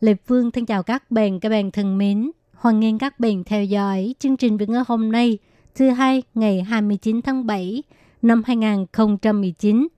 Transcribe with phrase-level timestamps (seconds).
[0.00, 2.30] Lê Phương thân chào các bạn, các bạn thân mến.
[2.54, 5.38] Hoan nghênh các bạn theo dõi chương trình Việt ngữ hôm nay,
[5.74, 7.82] thứ hai ngày 29 tháng 7
[8.22, 9.88] năm 2019,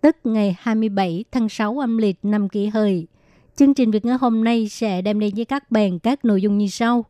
[0.00, 3.06] tức ngày 27 tháng 6 âm lịch năm kỷ hợi.
[3.56, 6.58] Chương trình Việt ngữ hôm nay sẽ đem đến với các bạn các nội dung
[6.58, 7.04] như sau.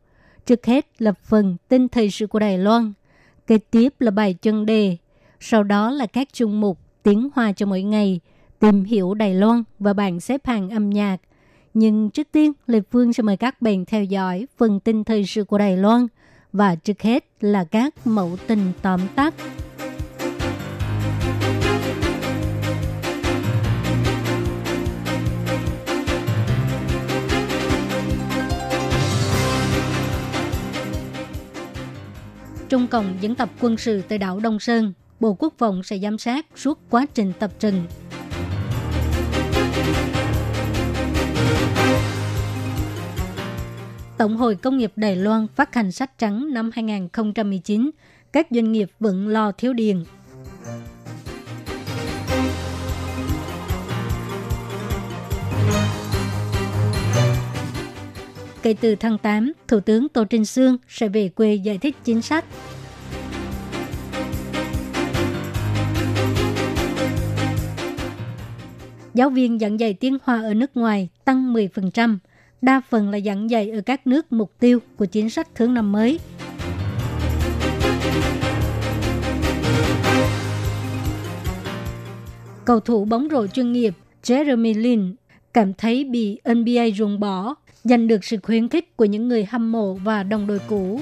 [0.45, 2.93] Trước hết là phần tin thời sự của Đài Loan,
[3.47, 4.97] kế tiếp là bài chân đề,
[5.39, 8.19] sau đó là các chung mục tiếng hoa cho mỗi ngày,
[8.59, 11.17] tìm hiểu Đài Loan và bảng xếp hạng âm nhạc.
[11.73, 15.43] Nhưng trước tiên, Lê Phương sẽ mời các bạn theo dõi phần tin thời sự
[15.43, 16.07] của Đài Loan
[16.53, 19.33] và trước hết là các mẫu tin tóm tắt.
[32.69, 36.17] Trung Cộng dẫn tập quân sự tại đảo Đông Sơn, Bộ Quốc phòng sẽ giám
[36.17, 37.83] sát suốt quá trình tập trình.
[44.21, 47.91] Tổng hội Công nghiệp Đài Loan phát hành sách trắng năm 2019,
[48.33, 50.05] các doanh nghiệp vẫn lo thiếu điện.
[58.61, 62.21] Kể từ tháng 8, Thủ tướng Tô Trinh Sương sẽ về quê giải thích chính
[62.21, 62.45] sách.
[69.13, 72.17] Giáo viên giảng dạy tiếng Hoa ở nước ngoài tăng 10%,
[72.61, 75.91] đa phần là giảng dạy ở các nước mục tiêu của chính sách thưởng năm
[75.91, 76.19] mới.
[82.65, 85.15] Cầu thủ bóng rổ chuyên nghiệp Jeremy Lin
[85.53, 89.71] cảm thấy bị NBA ruồng bỏ, giành được sự khuyến khích của những người hâm
[89.71, 91.01] mộ và đồng đội cũ.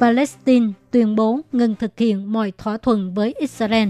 [0.00, 3.88] Palestine tuyên bố ngừng thực hiện mọi thỏa thuận với Israel.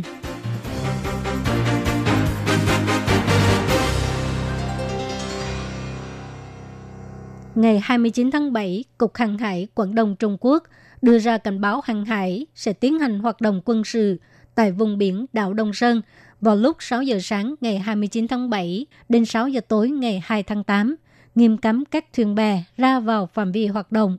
[7.55, 10.65] Ngày 29 tháng 7, Cục Hàng hải Quảng Đông Trung Quốc
[11.03, 14.17] đưa ra cảnh báo hàng hải sẽ tiến hành hoạt động quân sự
[14.55, 16.03] tại vùng biển đảo Đông Sơn
[16.41, 20.43] vào lúc 6 giờ sáng ngày 29 tháng 7 đến 6 giờ tối ngày 2
[20.43, 20.97] tháng 8,
[21.35, 24.19] nghiêm cấm các thuyền bè ra vào phạm vi hoạt động.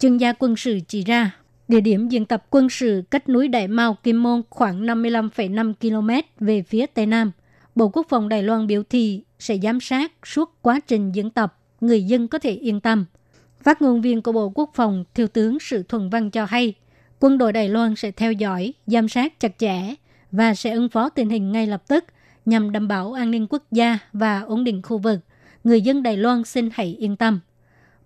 [0.00, 1.36] Chuyên gia quân sự chỉ ra,
[1.68, 6.10] địa điểm diễn tập quân sự cách núi Đại Mao Kim Môn khoảng 55,5 km
[6.40, 7.32] về phía Tây Nam.
[7.74, 11.58] Bộ Quốc phòng Đài Loan biểu thị sẽ giám sát suốt quá trình diễn tập,
[11.80, 13.04] người dân có thể yên tâm.
[13.62, 16.74] Phát ngôn viên của Bộ Quốc phòng, Thiếu tướng Sự Thuần Văn cho hay,
[17.20, 19.94] quân đội Đài Loan sẽ theo dõi, giám sát chặt chẽ
[20.32, 22.04] và sẽ ứng phó tình hình ngay lập tức
[22.46, 25.18] nhằm đảm bảo an ninh quốc gia và ổn định khu vực.
[25.64, 27.40] Người dân Đài Loan xin hãy yên tâm.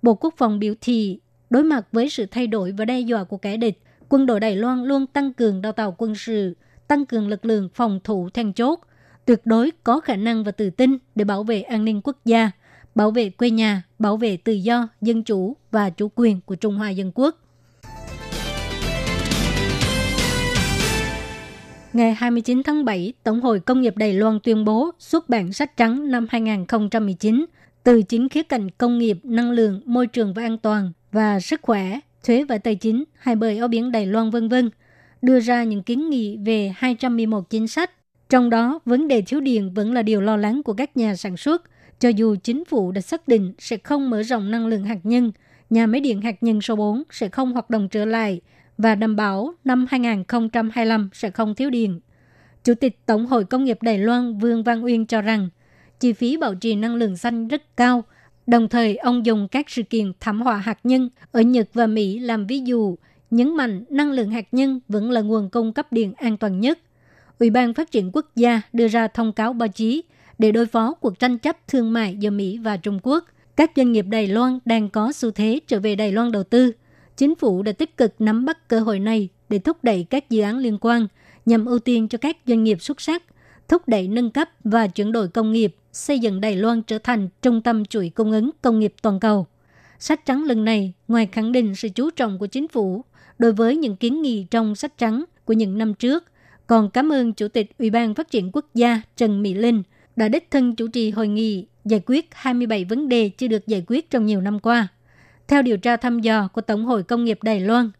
[0.02, 3.36] Bộ Quốc phòng biểu thị Đối mặt với sự thay đổi và đe dọa của
[3.36, 6.56] kẻ địch, quân đội Đài Loan luôn tăng cường đào tạo quân sự,
[6.88, 8.80] tăng cường lực lượng phòng thủ then chốt,
[9.24, 12.50] tuyệt đối có khả năng và tự tin để bảo vệ an ninh quốc gia,
[12.94, 16.76] bảo vệ quê nhà, bảo vệ tự do, dân chủ và chủ quyền của Trung
[16.76, 17.36] Hoa Dân Quốc.
[21.92, 25.76] Ngày 29 tháng 7, Tổng hội Công nghiệp Đài Loan tuyên bố xuất bản sách
[25.76, 27.46] trắng năm 2019
[27.82, 31.62] từ chính khía cạnh công nghiệp, năng lượng, môi trường và an toàn và sức
[31.62, 34.70] khỏe, thuế và tài chính, hai bờ eo biển Đài Loan vân vân,
[35.22, 37.90] đưa ra những kiến nghị về 211 chính sách.
[38.28, 41.36] Trong đó, vấn đề thiếu điện vẫn là điều lo lắng của các nhà sản
[41.36, 41.62] xuất,
[41.98, 45.32] cho dù chính phủ đã xác định sẽ không mở rộng năng lượng hạt nhân,
[45.70, 48.40] nhà máy điện hạt nhân số 4 sẽ không hoạt động trở lại
[48.78, 52.00] và đảm bảo năm 2025 sẽ không thiếu điện.
[52.64, 55.48] Chủ tịch Tổng hội Công nghiệp Đài Loan Vương Văn Uyên cho rằng,
[56.00, 58.04] chi phí bảo trì năng lượng xanh rất cao–
[58.46, 62.18] Đồng thời, ông dùng các sự kiện thảm họa hạt nhân ở Nhật và Mỹ
[62.18, 62.96] làm ví dụ,
[63.30, 66.78] nhấn mạnh năng lượng hạt nhân vẫn là nguồn cung cấp điện an toàn nhất.
[67.38, 70.02] Ủy ban Phát triển Quốc gia đưa ra thông cáo báo chí
[70.38, 73.24] để đối phó cuộc tranh chấp thương mại giữa Mỹ và Trung Quốc.
[73.56, 76.72] Các doanh nghiệp Đài Loan đang có xu thế trở về Đài Loan đầu tư.
[77.16, 80.42] Chính phủ đã tích cực nắm bắt cơ hội này để thúc đẩy các dự
[80.42, 81.06] án liên quan
[81.46, 83.22] nhằm ưu tiên cho các doanh nghiệp xuất sắc,
[83.68, 87.28] thúc đẩy nâng cấp và chuyển đổi công nghiệp xây dựng Đài Loan trở thành
[87.42, 89.46] trung tâm chuỗi cung ứng công nghiệp toàn cầu.
[89.98, 93.04] Sách trắng lần này, ngoài khẳng định sự chú trọng của chính phủ
[93.38, 96.24] đối với những kiến nghị trong sách trắng của những năm trước,
[96.66, 99.82] còn cảm ơn Chủ tịch Ủy ban Phát triển Quốc gia Trần Mỹ Linh
[100.16, 103.84] đã đích thân chủ trì hội nghị giải quyết 27 vấn đề chưa được giải
[103.86, 104.88] quyết trong nhiều năm qua.
[105.48, 107.90] Theo điều tra thăm dò của Tổng hội Công nghiệp Đài Loan,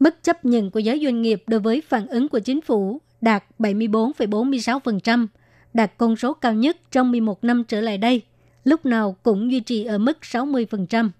[0.00, 3.44] mức chấp nhận của giới doanh nghiệp đối với phản ứng của chính phủ đạt
[3.58, 5.26] 74,46%,
[5.74, 8.22] đạt con số cao nhất trong 11 năm trở lại đây,
[8.64, 11.10] lúc nào cũng duy trì ở mức 60%.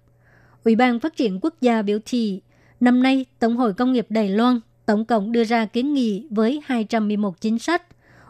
[0.63, 2.41] Ủy ban Phát triển Quốc gia biểu thị,
[2.79, 6.61] năm nay Tổng hội Công nghiệp Đài Loan tổng cộng đưa ra kiến nghị với
[6.65, 7.83] 211 chính sách.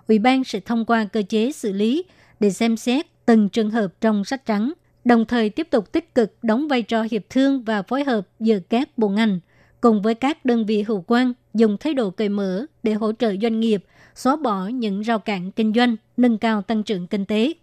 [0.07, 2.03] Ủy ban sẽ thông qua cơ chế xử lý
[2.39, 4.73] để xem xét từng trường hợp trong sách trắng,
[5.05, 8.59] đồng thời tiếp tục tích cực đóng vai trò hiệp thương và phối hợp giữa
[8.69, 9.39] các bộ ngành,
[9.81, 13.35] cùng với các đơn vị hữu quan dùng thái độ cởi mở để hỗ trợ
[13.41, 13.83] doanh nghiệp
[14.15, 17.53] xóa bỏ những rào cản kinh doanh, nâng cao tăng trưởng kinh tế.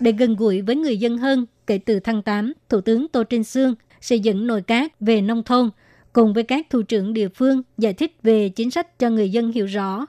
[0.00, 3.44] Để gần gũi với người dân hơn, kể từ tháng 8, Thủ tướng Tô Trinh
[3.44, 5.70] Sương xây dựng nội các về nông thôn,
[6.12, 9.52] cùng với các thủ trưởng địa phương giải thích về chính sách cho người dân
[9.52, 10.06] hiểu rõ.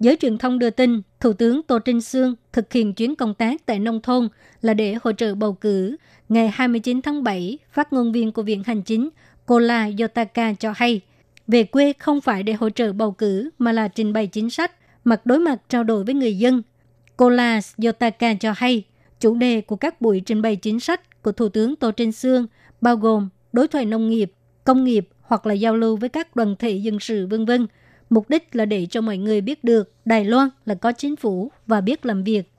[0.00, 3.66] Giới truyền thông đưa tin, Thủ tướng Tô Trinh Sương thực hiện chuyến công tác
[3.66, 4.28] tại nông thôn
[4.62, 5.96] là để hỗ trợ bầu cử.
[6.28, 9.08] Ngày 29 tháng 7, phát ngôn viên của Viện Hành Chính
[9.46, 11.00] Kola Yotaka cho hay,
[11.46, 14.72] về quê không phải để hỗ trợ bầu cử mà là trình bày chính sách,
[15.04, 16.62] mặt đối mặt trao đổi với người dân.
[17.16, 18.84] Kola Yotaka cho hay,
[19.20, 22.46] chủ đề của các buổi trình bày chính sách của Thủ tướng Tô Trinh Sương
[22.80, 24.32] bao gồm đối thoại nông nghiệp,
[24.64, 27.66] công nghiệp hoặc là giao lưu với các đoàn thể dân sự vân vân.
[28.10, 31.50] Mục đích là để cho mọi người biết được Đài Loan là có chính phủ
[31.66, 32.52] và biết làm việc.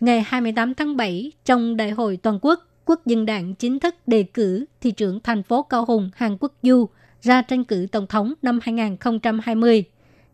[0.00, 4.22] Ngày 28 tháng 7, trong Đại hội Toàn quốc, Quốc dân đảng chính thức đề
[4.22, 6.88] cử thị trưởng thành phố Cao Hùng Hàn Quốc Du
[7.22, 9.84] ra tranh cử Tổng thống năm 2020.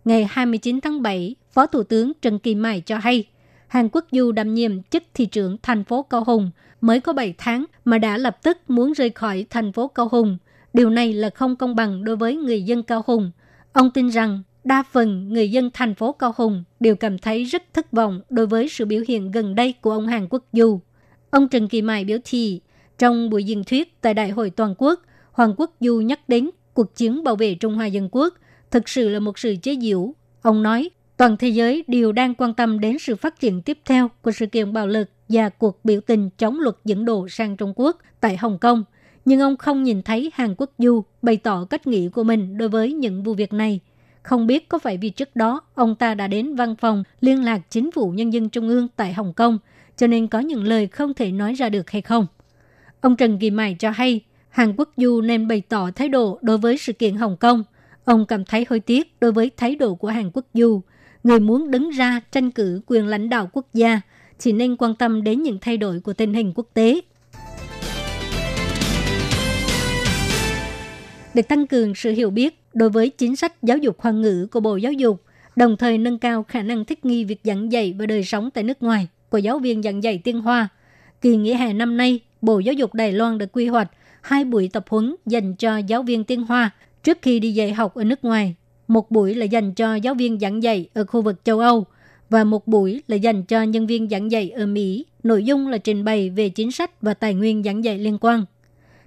[0.04, 3.24] Ngày 29 tháng 7, Phó Thủ tướng Trần Kỳ Mai cho hay,
[3.68, 6.50] Hàn Quốc Du đảm nhiệm chức thị trưởng thành phố Cao Hùng
[6.80, 10.38] mới có 7 tháng mà đã lập tức muốn rời khỏi thành phố Cao Hùng.
[10.72, 13.30] Điều này là không công bằng đối với người dân Cao Hùng.
[13.72, 17.62] Ông tin rằng đa phần người dân thành phố Cao Hùng đều cảm thấy rất
[17.74, 20.80] thất vọng đối với sự biểu hiện gần đây của ông Hàn Quốc Du.
[21.30, 22.60] Ông Trần Kỳ Mai biểu thị,
[22.98, 25.00] trong buổi diễn thuyết tại Đại hội Toàn quốc,
[25.32, 28.34] Hoàng Quốc Du nhắc đến cuộc chiến bảo vệ Trung Hoa Dân Quốc
[28.70, 30.14] thực sự là một sự chế giễu.
[30.42, 34.10] Ông nói, toàn thế giới đều đang quan tâm đến sự phát triển tiếp theo
[34.22, 37.72] của sự kiện bạo lực và cuộc biểu tình chống luật dẫn độ sang Trung
[37.76, 38.84] Quốc tại Hồng Kông.
[39.24, 42.68] Nhưng ông không nhìn thấy Hàn Quốc Du bày tỏ cách nghĩ của mình đối
[42.68, 43.80] với những vụ việc này.
[44.22, 47.60] Không biết có phải vì trước đó ông ta đã đến văn phòng liên lạc
[47.70, 49.58] chính phủ nhân dân trung ương tại Hồng Kông,
[49.96, 52.26] cho nên có những lời không thể nói ra được hay không.
[53.00, 56.58] Ông Trần Kỳ Mại cho hay, Hàn Quốc Du nên bày tỏ thái độ đối
[56.58, 57.64] với sự kiện Hồng Kông.
[58.04, 60.82] Ông cảm thấy hơi tiếc đối với thái độ của Hàn Quốc Du.
[61.24, 64.00] Người muốn đứng ra tranh cử quyền lãnh đạo quốc gia
[64.38, 67.00] chỉ nên quan tâm đến những thay đổi của tình hình quốc tế.
[71.34, 74.60] Để tăng cường sự hiểu biết đối với chính sách giáo dục khoa ngữ của
[74.60, 75.22] Bộ Giáo dục,
[75.56, 78.64] đồng thời nâng cao khả năng thích nghi việc giảng dạy và đời sống tại
[78.64, 80.68] nước ngoài của giáo viên giảng dạy tiếng Hoa.
[81.20, 83.90] Kỳ nghỉ hè năm nay, Bộ Giáo dục Đài Loan đã quy hoạch
[84.20, 86.70] hai buổi tập huấn dành cho giáo viên tiếng Hoa
[87.02, 88.54] trước khi đi dạy học ở nước ngoài.
[88.88, 91.84] Một buổi là dành cho giáo viên giảng dạy ở khu vực châu Âu
[92.30, 95.06] và một buổi là dành cho nhân viên giảng dạy ở Mỹ.
[95.22, 98.44] Nội dung là trình bày về chính sách và tài nguyên giảng dạy liên quan.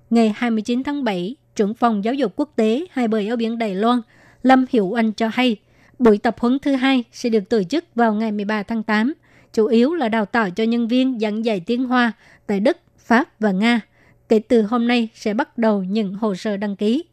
[0.09, 3.75] Ngày 29 tháng 7, trưởng phòng giáo dục quốc tế hai bờ eo biển Đài
[3.75, 4.01] Loan,
[4.43, 5.55] Lâm Hiểu Anh cho hay,
[5.99, 9.13] buổi tập huấn thứ hai sẽ được tổ chức vào ngày 13 tháng 8,
[9.53, 12.11] chủ yếu là đào tạo cho nhân viên giảng dạy tiếng Hoa
[12.47, 13.81] tại Đức, Pháp và Nga.
[14.29, 17.03] Kể từ hôm nay sẽ bắt đầu nhận hồ sơ đăng ký.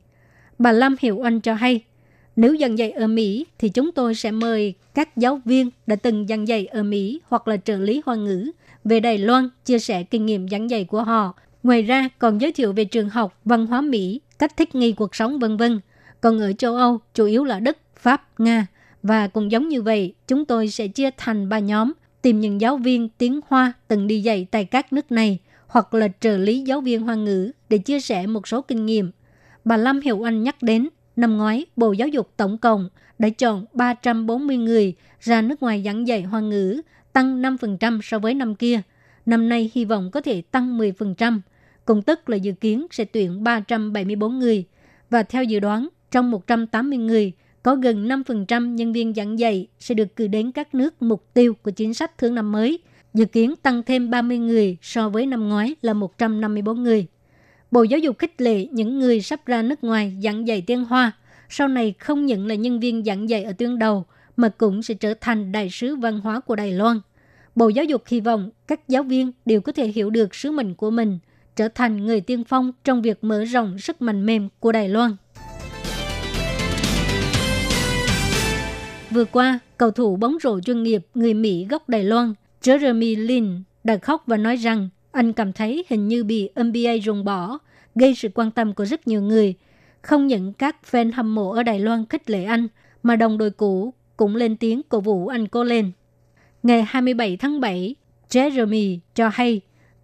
[0.59, 1.85] Bà Lâm Hiểu Anh cho hay,
[2.37, 6.26] nếu giảng dạy ở Mỹ thì chúng tôi sẽ mời các giáo viên đã từng
[6.28, 8.50] giảng dạy ở Mỹ hoặc là trợ lý hoa ngữ
[8.85, 11.35] về Đài Loan chia sẻ kinh nghiệm giảng dạy của họ.
[11.62, 15.14] Ngoài ra còn giới thiệu về trường học, văn hóa Mỹ, cách thích nghi cuộc
[15.14, 15.80] sống vân vân.
[16.20, 18.66] Còn ở châu Âu chủ yếu là Đức, Pháp, Nga
[19.02, 21.92] và cũng giống như vậy, chúng tôi sẽ chia thành ba nhóm,
[22.23, 26.09] tìm những giáo viên tiếng Hoa từng đi dạy tại các nước này hoặc là
[26.20, 29.11] trợ lý giáo viên Hoa ngữ để chia sẻ một số kinh nghiệm.
[29.64, 33.64] Bà Lâm Hiểu Anh nhắc đến Năm ngoái, Bộ Giáo dục tổng cộng đã chọn
[33.73, 36.80] 340 người ra nước ngoài giảng dạy Hoa ngữ,
[37.12, 38.80] tăng 5% so với năm kia.
[39.26, 41.40] Năm nay hy vọng có thể tăng 10%,
[41.84, 44.64] cùng tức là dự kiến sẽ tuyển 374 người.
[45.10, 47.32] Và theo dự đoán, trong 180 người,
[47.62, 51.54] có gần 5% nhân viên giảng dạy sẽ được cử đến các nước mục tiêu
[51.62, 52.78] của chính sách thương năm mới,
[53.14, 57.06] dự kiến tăng thêm 30 người so với năm ngoái là 154 người.
[57.70, 61.12] Bộ Giáo dục khích lệ những người sắp ra nước ngoài giảng dạy tiếng Hoa,
[61.49, 64.04] sau này không những là nhân viên giảng dạy ở tuyến đầu,
[64.37, 67.00] mà cũng sẽ trở thành đại sứ văn hóa của Đài Loan.
[67.54, 70.75] Bộ Giáo dục hy vọng các giáo viên đều có thể hiểu được sứ mệnh
[70.75, 71.18] của mình,
[71.57, 75.16] trở thành người tiên phong trong việc mở rộng sức mạnh mềm của Đài Loan.
[79.11, 83.62] vừa qua, cầu thủ bóng rổ chuyên nghiệp người Mỹ gốc Đài Loan Jeremy Lin
[83.85, 87.59] đã khóc và nói rằng anh cảm thấy hình như bị NBA ruồng bỏ,
[87.95, 89.54] gây sự quan tâm của rất nhiều người.
[90.02, 92.69] Không những các fan hâm mộ ở Đài Loan khích lệ anh,
[93.02, 95.92] mà đồng đội cũ cũng lên tiếng cổ vũ anh cô lên.
[96.62, 97.95] Ngày 27 tháng 7,
[98.30, 99.61] Jeremy cho hay,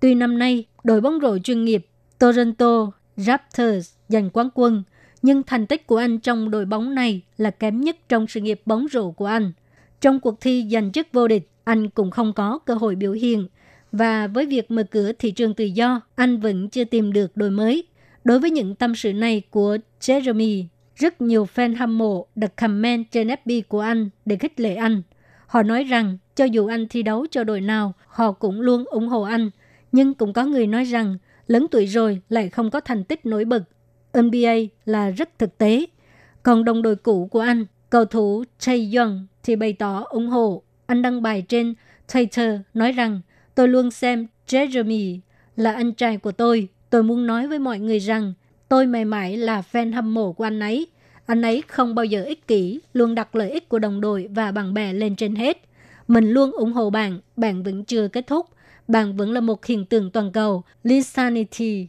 [0.06, 1.86] tuy năm nay đội bóng rổ chuyên nghiệp
[2.18, 4.82] Toronto Raptors giành quán quân,
[5.22, 8.62] nhưng thành tích của anh trong đội bóng này là kém nhất trong sự nghiệp
[8.66, 9.52] bóng rổ của anh.
[10.00, 13.48] Trong cuộc thi giành chức vô địch, anh cũng không có cơ hội biểu hiện.
[13.92, 17.50] Và với việc mở cửa thị trường tự do, anh vẫn chưa tìm được đội
[17.50, 17.84] mới.
[18.24, 20.64] Đối với những tâm sự này của Jeremy,
[20.96, 25.02] rất nhiều fan hâm mộ đặt comment trên FB của anh để khích lệ anh.
[25.46, 29.08] Họ nói rằng cho dù anh thi đấu cho đội nào, họ cũng luôn ủng
[29.08, 29.50] hộ anh.
[29.92, 31.16] Nhưng cũng có người nói rằng
[31.46, 33.62] lớn tuổi rồi lại không có thành tích nổi bật.
[34.14, 35.86] NBA là rất thực tế.
[36.42, 40.62] Còn đồng đội cũ của anh, cầu thủ Chae Young thì bày tỏ ủng hộ.
[40.86, 41.74] Anh đăng bài trên
[42.08, 43.20] Twitter nói rằng
[43.54, 45.18] tôi luôn xem Jeremy
[45.56, 46.68] là anh trai của tôi.
[46.90, 48.32] Tôi muốn nói với mọi người rằng
[48.68, 50.86] tôi mãi mãi là fan hâm mộ của anh ấy.
[51.26, 54.52] Anh ấy không bao giờ ích kỷ, luôn đặt lợi ích của đồng đội và
[54.52, 55.62] bạn bè lên trên hết.
[56.08, 58.46] Mình luôn ủng hộ bạn, bạn vẫn chưa kết thúc.
[58.88, 61.88] Bạn vẫn là một hiện tượng toàn cầu, Lisanity.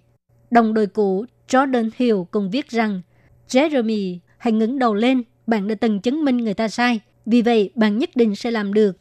[0.52, 3.02] Đồng đội cũ Jordan Hill cũng viết rằng
[3.50, 7.00] Jeremy, hãy ngẩng đầu lên, bạn đã từng chứng minh người ta sai.
[7.26, 8.98] Vì vậy, bạn nhất định sẽ làm được.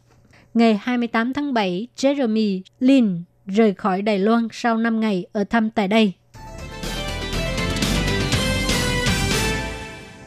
[0.54, 5.70] Ngày 28 tháng 7, Jeremy Lin rời khỏi Đài Loan sau 5 ngày ở thăm
[5.70, 6.12] tại đây.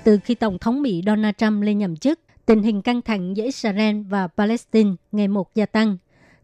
[0.03, 3.43] Từ khi Tổng thống Mỹ Donald Trump lên nhậm chức, tình hình căng thẳng giữa
[3.43, 5.97] Israel và Palestine ngày một gia tăng.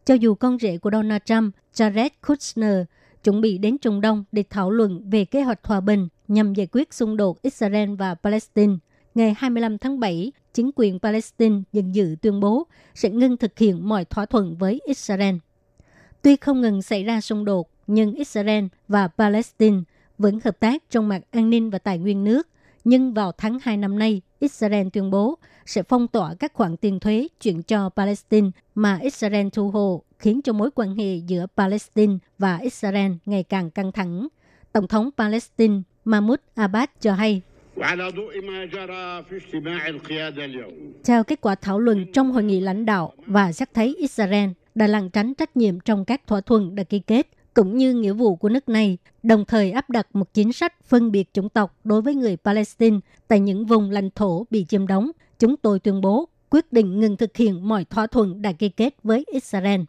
[0.05, 2.85] Cho dù con rể của Donald Trump, Jared Kushner,
[3.23, 6.67] chuẩn bị đến Trung Đông để thảo luận về kế hoạch hòa bình nhằm giải
[6.71, 8.73] quyết xung đột Israel và Palestine.
[9.15, 13.89] Ngày 25 tháng 7, chính quyền Palestine dần dự tuyên bố sẽ ngưng thực hiện
[13.89, 15.35] mọi thỏa thuận với Israel.
[16.21, 19.77] Tuy không ngừng xảy ra xung đột, nhưng Israel và Palestine
[20.17, 22.47] vẫn hợp tác trong mặt an ninh và tài nguyên nước.
[22.83, 26.99] Nhưng vào tháng 2 năm nay, Israel tuyên bố sẽ phong tỏa các khoản tiền
[26.99, 32.13] thuế chuyển cho Palestine mà Israel thu hộ, khiến cho mối quan hệ giữa Palestine
[32.37, 34.27] và Israel ngày càng căng thẳng.
[34.71, 37.41] Tổng thống Palestine Mahmoud Abbas cho hay
[41.03, 44.87] theo kết quả thảo luận trong hội nghị lãnh đạo và xác thấy Israel đã
[44.87, 48.35] lảng tránh trách nhiệm trong các thỏa thuận đã ký kết, cũng như nghĩa vụ
[48.35, 52.01] của nước này, đồng thời áp đặt một chính sách phân biệt chủng tộc đối
[52.01, 55.11] với người Palestine tại những vùng lãnh thổ bị chiếm đóng.
[55.39, 58.95] Chúng tôi tuyên bố quyết định ngừng thực hiện mọi thỏa thuận đã ký kết
[59.03, 59.81] với Israel.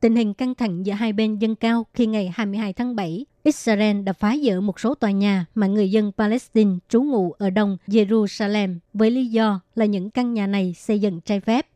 [0.00, 4.02] Tình hình căng thẳng giữa hai bên dâng cao khi ngày 22 tháng 7, Israel
[4.02, 7.76] đã phá dỡ một số tòa nhà mà người dân Palestine trú ngụ ở đông
[7.86, 11.66] Jerusalem với lý do là những căn nhà này xây dựng trái phép.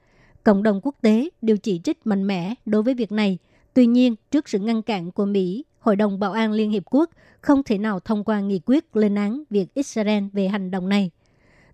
[0.44, 3.38] Cộng đồng quốc tế đều chỉ trích mạnh mẽ đối với việc này.
[3.74, 7.10] Tuy nhiên, trước sự ngăn cản của Mỹ, Hội đồng Bảo an Liên Hiệp Quốc
[7.40, 11.10] không thể nào thông qua nghị quyết lên án việc Israel về hành động này.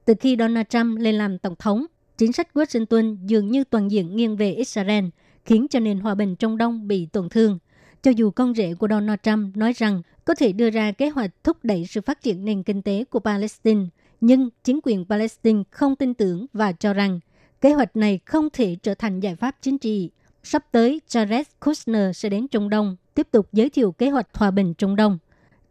[0.04, 1.86] Từ khi Donald Trump lên làm tổng thống,
[2.18, 5.04] chính sách Washington dường như toàn diện nghiêng về Israel,
[5.44, 7.58] khiến cho nền hòa bình trong Đông bị tổn thương.
[8.02, 11.30] Cho dù con rể của Donald Trump nói rằng có thể đưa ra kế hoạch
[11.44, 13.84] thúc đẩy sự phát triển nền kinh tế của Palestine,
[14.20, 17.20] nhưng chính quyền Palestine không tin tưởng và cho rằng
[17.60, 20.10] kế hoạch này không thể trở thành giải pháp chính trị.
[20.48, 24.50] Sắp tới, Jared Kushner sẽ đến Trung Đông, tiếp tục giới thiệu kế hoạch hòa
[24.50, 25.18] bình Trung Đông.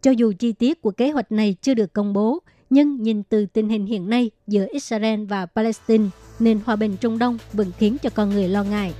[0.01, 2.39] Cho dù chi tiết của kế hoạch này chưa được công bố,
[2.69, 6.05] nhưng nhìn từ tình hình hiện nay giữa Israel và Palestine,
[6.39, 8.93] nền hòa bình Trung Đông vẫn khiến cho con người lo ngại.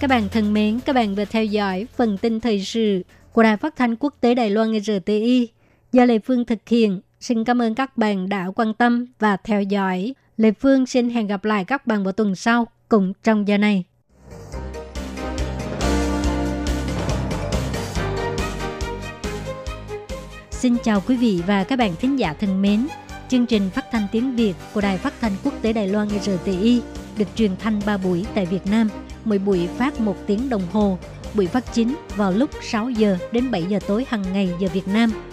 [0.00, 3.56] Các bạn thân mến, các bạn vừa theo dõi phần tin thời sự của Đài
[3.56, 5.48] Phát thanh Quốc tế Đài Loan RTI
[5.92, 7.00] do Lê Phương thực hiện.
[7.20, 10.14] Xin cảm ơn các bạn đã quan tâm và theo dõi.
[10.36, 13.84] Lê Phương xin hẹn gặp lại các bạn vào tuần sau cùng trong giờ này.
[20.50, 22.86] Xin chào quý vị và các bạn thính giả thân mến.
[23.28, 26.82] Chương trình phát thanh tiếng Việt của Đài Phát thanh Quốc tế Đài Loan RTI
[27.18, 28.88] được truyền thanh 3 buổi tại Việt Nam–
[29.24, 30.98] mỗi buổi phát một tiếng đồng hồ.
[31.34, 34.88] Buổi phát chính vào lúc 6 giờ đến 7 giờ tối hàng ngày giờ Việt
[34.88, 35.12] Nam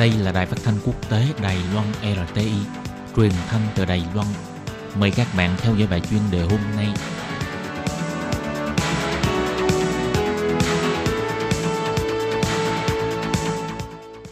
[0.00, 2.52] Đây là đài phát thanh quốc tế Đài Loan RTI,
[3.16, 4.26] truyền thanh từ Đài Loan.
[5.00, 6.86] Mời các bạn theo dõi bài chuyên đề hôm nay.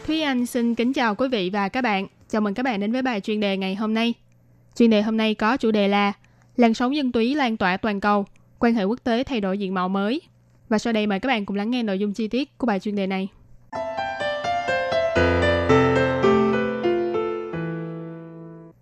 [0.06, 2.06] Thúy Anh xin kính chào quý vị và các bạn.
[2.28, 4.14] Chào mừng các bạn đến với bài chuyên đề ngày hôm nay.
[4.76, 6.12] Chuyên đề hôm nay có chủ đề là
[6.56, 8.26] làn sóng dân túy lan tỏa toàn cầu,
[8.58, 10.20] quan hệ quốc tế thay đổi diện mạo mới.
[10.68, 12.80] Và sau đây mời các bạn cùng lắng nghe nội dung chi tiết của bài
[12.80, 13.28] chuyên đề này.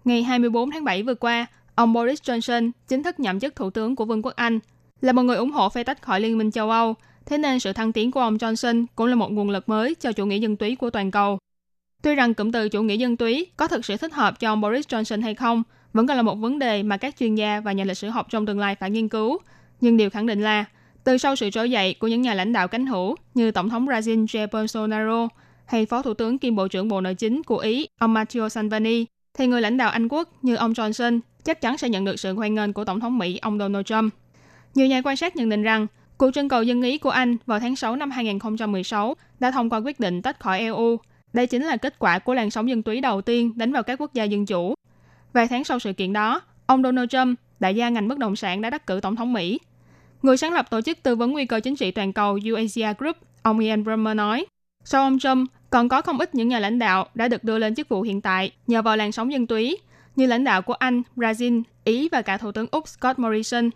[0.07, 3.97] Ngày 24 tháng 7 vừa qua, ông Boris Johnson chính thức nhậm chức thủ tướng
[3.97, 4.59] của Vương quốc Anh.
[5.01, 6.95] Là một người ủng hộ phe tách khỏi Liên minh châu Âu,
[7.27, 10.13] thế nên sự thăng tiến của ông Johnson cũng là một nguồn lực mới cho
[10.13, 11.39] chủ nghĩa dân túy của toàn cầu.
[12.03, 14.61] Tuy rằng cụm từ chủ nghĩa dân túy có thực sự thích hợp cho ông
[14.61, 17.73] Boris Johnson hay không, vẫn còn là một vấn đề mà các chuyên gia và
[17.73, 19.39] nhà lịch sử học trong tương lai phải nghiên cứu.
[19.81, 20.65] Nhưng điều khẳng định là,
[21.05, 23.87] từ sau sự trỗi dậy của những nhà lãnh đạo cánh hữu như Tổng thống
[23.87, 25.29] Brazil Jair Bolsonaro
[25.65, 29.07] hay Phó Thủ tướng kiêm Bộ trưởng Bộ Nội chính của Ý ông Matteo Salvini,
[29.38, 32.35] thì người lãnh đạo Anh quốc như ông Johnson chắc chắn sẽ nhận được sự
[32.35, 34.14] hoan nghênh của Tổng thống Mỹ ông Donald Trump.
[34.75, 35.87] Nhiều nhà quan sát nhận định rằng,
[36.19, 39.78] cuộc trưng cầu dân ý của Anh vào tháng 6 năm 2016 đã thông qua
[39.78, 40.97] quyết định tách khỏi EU.
[41.33, 44.00] Đây chính là kết quả của làn sóng dân túy đầu tiên đánh vào các
[44.00, 44.75] quốc gia dân chủ.
[45.33, 48.62] Vài tháng sau sự kiện đó, ông Donald Trump, đại gia ngành bất động sản
[48.62, 49.59] đã đắc cử Tổng thống Mỹ.
[50.23, 53.16] Người sáng lập tổ chức tư vấn nguy cơ chính trị toàn cầu UAsia Group,
[53.43, 54.47] ông Ian Bremmer nói,
[54.85, 57.75] sau ông Trump, còn có không ít những nhà lãnh đạo đã được đưa lên
[57.75, 59.78] chức vụ hiện tại nhờ vào làn sóng dân túy,
[60.16, 63.70] như lãnh đạo của Anh, Brazil, Ý và cả Thủ tướng Úc Scott Morrison.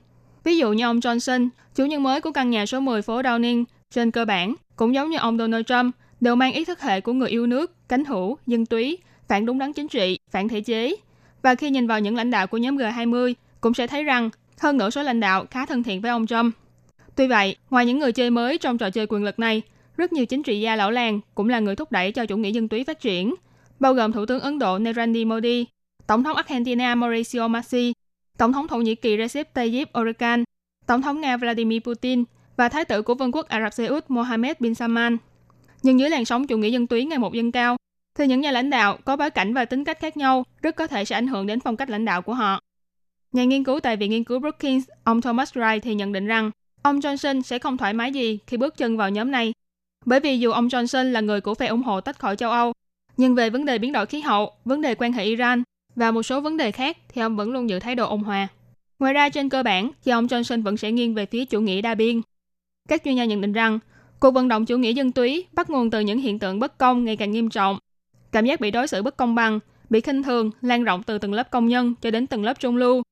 [0.44, 3.64] Ví dụ như ông Johnson, chủ nhân mới của căn nhà số 10 phố Downing,
[3.90, 7.12] trên cơ bản, cũng giống như ông Donald Trump, đều mang ý thức hệ của
[7.12, 10.94] người yêu nước, cánh hữu, dân túy, phản đúng đắn chính trị, phản thể chế.
[11.42, 14.30] Và khi nhìn vào những lãnh đạo của nhóm G20, cũng sẽ thấy rằng
[14.61, 16.54] hơn nửa số lãnh đạo khá thân thiện với ông Trump.
[17.16, 19.62] Tuy vậy, ngoài những người chơi mới trong trò chơi quyền lực này,
[20.00, 22.51] rất nhiều chính trị gia lão làng cũng là người thúc đẩy cho chủ nghĩa
[22.51, 23.35] dân túy phát triển,
[23.81, 25.66] bao gồm Thủ tướng Ấn Độ Narendra Modi,
[26.07, 27.92] Tổng thống Argentina Mauricio Macri,
[28.38, 30.44] Tổng thống Thổ Nhĩ Kỳ Recep Tayyip Erdogan,
[30.87, 32.25] Tổng thống Nga Vladimir Putin
[32.57, 35.16] và Thái tử của Vương quốc Ả Rập Xê Út Mohammed bin Salman.
[35.83, 37.77] Nhưng dưới làn sóng chủ nghĩa dân túy ngày một dâng cao,
[38.18, 40.87] thì những nhà lãnh đạo có bối cảnh và tính cách khác nhau rất có
[40.87, 42.61] thể sẽ ảnh hưởng đến phong cách lãnh đạo của họ.
[43.33, 46.51] Nhà nghiên cứu tại Viện Nghiên cứu Brookings, ông Thomas Wright thì nhận định rằng
[46.83, 49.53] ông Johnson sẽ không thoải mái gì khi bước chân vào nhóm này
[50.05, 52.73] bởi vì dù ông Johnson là người của phe ủng hộ tách khỏi châu Âu,
[53.17, 55.63] nhưng về vấn đề biến đổi khí hậu, vấn đề quan hệ Iran
[55.97, 58.49] và một số vấn đề khác thì ông vẫn luôn giữ thái độ ôn hòa.
[58.99, 61.81] Ngoài ra trên cơ bản thì ông Johnson vẫn sẽ nghiêng về phía chủ nghĩa
[61.81, 62.21] đa biên.
[62.89, 63.79] Các chuyên gia nhận định rằng
[64.21, 67.05] cuộc vận động chủ nghĩa dân túy bắt nguồn từ những hiện tượng bất công
[67.05, 67.79] ngày càng nghiêm trọng.
[68.33, 69.59] Cảm giác bị đối xử bất công bằng,
[69.91, 72.77] bị khinh thường lan rộng từ từng lớp công nhân cho đến từng lớp trung
[72.77, 73.03] lưu.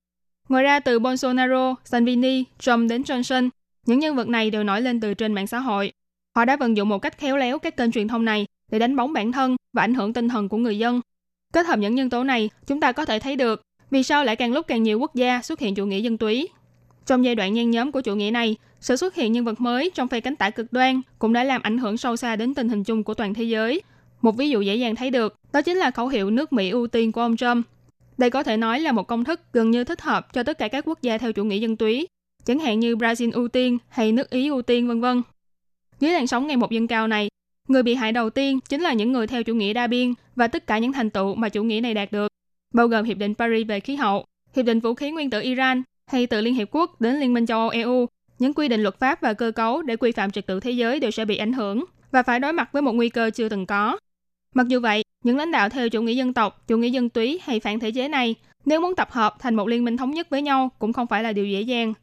[0.49, 3.49] Ngoài ra từ Bolsonaro, Salvini, Trump đến Johnson,
[3.85, 5.91] những nhân vật này đều nổi lên từ trên mạng xã hội.
[6.39, 8.95] Họ đã vận dụng một cách khéo léo các kênh truyền thông này để đánh
[8.95, 11.01] bóng bản thân và ảnh hưởng tinh thần của người dân.
[11.53, 14.35] Kết hợp những nhân tố này, chúng ta có thể thấy được vì sao lại
[14.35, 16.47] càng lúc càng nhiều quốc gia xuất hiện chủ nghĩa dân túy.
[17.05, 19.91] Trong giai đoạn nhen nhóm của chủ nghĩa này, sự xuất hiện nhân vật mới
[19.93, 22.69] trong phe cánh tả cực đoan cũng đã làm ảnh hưởng sâu xa đến tình
[22.69, 23.81] hình chung của toàn thế giới.
[24.21, 26.87] Một ví dụ dễ dàng thấy được, đó chính là khẩu hiệu nước Mỹ ưu
[26.87, 27.65] tiên của ông Trump.
[28.17, 30.67] Đây có thể nói là một công thức gần như thích hợp cho tất cả
[30.67, 32.07] các quốc gia theo chủ nghĩa dân túy,
[32.45, 35.21] chẳng hạn như Brazil ưu tiên hay nước Ý ưu tiên vân vân.
[35.99, 37.29] Dưới làn sóng ngày một dâng cao này,
[37.67, 40.47] người bị hại đầu tiên chính là những người theo chủ nghĩa đa biên và
[40.47, 42.27] tất cả những thành tựu mà chủ nghĩa này đạt được,
[42.73, 45.83] bao gồm Hiệp định Paris về khí hậu, Hiệp định Vũ khí Nguyên tử Iran
[46.07, 48.07] hay từ Liên Hiệp Quốc đến Liên minh châu Âu EU,
[48.39, 50.99] những quy định luật pháp và cơ cấu để quy phạm trật tự thế giới
[50.99, 53.65] đều sẽ bị ảnh hưởng và phải đối mặt với một nguy cơ chưa từng
[53.65, 53.97] có.
[54.55, 57.39] Mặc dù vậy, những lãnh đạo theo chủ nghĩa dân tộc, chủ nghĩa dân túy
[57.43, 58.35] hay phản thể chế này,
[58.65, 61.23] nếu muốn tập hợp thành một liên minh thống nhất với nhau cũng không phải
[61.23, 61.93] là điều dễ dàng.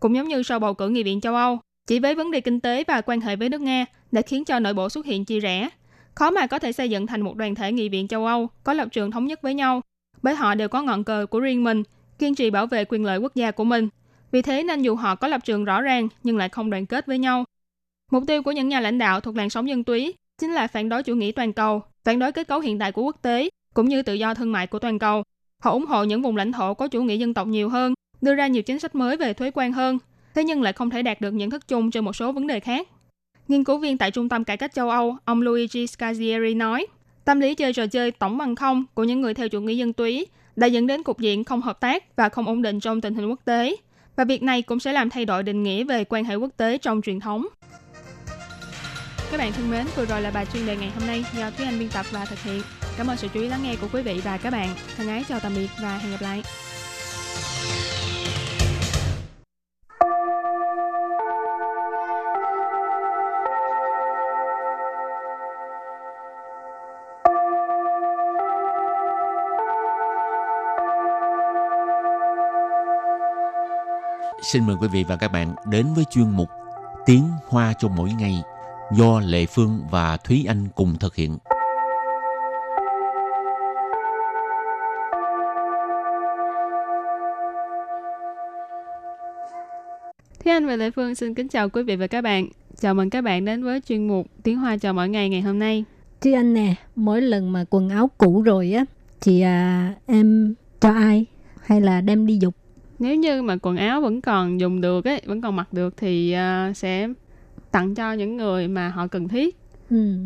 [0.00, 2.60] Cũng giống như sau bầu cử nghị viện châu Âu, chỉ với vấn đề kinh
[2.60, 5.40] tế và quan hệ với nước Nga đã khiến cho nội bộ xuất hiện chia
[5.40, 5.68] rẽ.
[6.14, 8.72] Khó mà có thể xây dựng thành một đoàn thể nghị viện châu Âu có
[8.72, 9.80] lập trường thống nhất với nhau,
[10.22, 11.82] bởi họ đều có ngọn cờ của riêng mình,
[12.18, 13.88] kiên trì bảo vệ quyền lợi quốc gia của mình.
[14.30, 17.06] Vì thế nên dù họ có lập trường rõ ràng nhưng lại không đoàn kết
[17.06, 17.44] với nhau.
[18.12, 20.88] Mục tiêu của những nhà lãnh đạo thuộc làn sóng dân túy chính là phản
[20.88, 23.88] đối chủ nghĩa toàn cầu, phản đối kết cấu hiện tại của quốc tế, cũng
[23.88, 25.22] như tự do thương mại của toàn cầu.
[25.62, 28.34] Họ ủng hộ những vùng lãnh thổ có chủ nghĩa dân tộc nhiều hơn, đưa
[28.34, 29.98] ra nhiều chính sách mới về thuế quan hơn,
[30.36, 32.60] thế nhưng lại không thể đạt được nhận thức chung trên một số vấn đề
[32.60, 32.88] khác.
[33.48, 36.86] Nghiên cứu viên tại Trung tâm Cải cách châu Âu, ông Luigi Scazieri nói,
[37.24, 39.92] tâm lý chơi trò chơi tổng bằng không của những người theo chủ nghĩa dân
[39.92, 43.14] túy đã dẫn đến cục diện không hợp tác và không ổn định trong tình
[43.14, 43.76] hình quốc tế,
[44.16, 46.78] và việc này cũng sẽ làm thay đổi định nghĩa về quan hệ quốc tế
[46.78, 47.46] trong truyền thống.
[49.30, 51.66] Các bạn thân mến, vừa rồi là bài chuyên đề ngày hôm nay do Thúy
[51.66, 52.62] Anh biên tập và thực hiện.
[52.98, 54.68] Cảm ơn sự chú ý lắng nghe của quý vị và các bạn.
[54.96, 56.42] Thân ái chào tạm biệt và hẹn gặp lại.
[74.52, 76.48] Xin mời quý vị và các bạn đến với chuyên mục
[77.06, 78.42] Tiếng Hoa cho mỗi ngày
[78.92, 81.38] do Lệ Phương và Thúy Anh cùng thực hiện.
[90.44, 92.48] Thúy Anh và Lệ Phương xin kính chào quý vị và các bạn.
[92.80, 95.58] Chào mừng các bạn đến với chuyên mục Tiếng Hoa cho mỗi ngày ngày hôm
[95.58, 95.84] nay.
[96.20, 98.84] Thúy Anh nè, mỗi lần mà quần áo cũ rồi á,
[99.20, 101.26] thì à, em cho ai?
[101.60, 102.54] Hay là đem đi dục?
[102.98, 106.36] Nếu như mà quần áo vẫn còn dùng được ấy, vẫn còn mặc được thì
[106.70, 107.08] uh, sẽ
[107.70, 109.56] tặng cho những người mà họ cần thiết.
[109.90, 110.16] Ừ.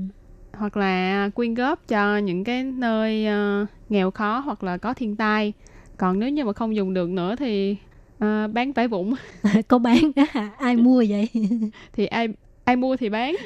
[0.52, 3.26] Hoặc là quyên góp cho những cái nơi
[3.62, 5.52] uh, nghèo khó hoặc là có thiên tai.
[5.96, 7.76] Còn nếu như mà không dùng được nữa thì
[8.16, 9.14] uh, bán vải vụn.
[9.68, 10.50] Có bán đó hả?
[10.58, 11.28] Ai mua vậy?
[11.92, 12.28] thì ai
[12.64, 13.36] ai mua thì bán.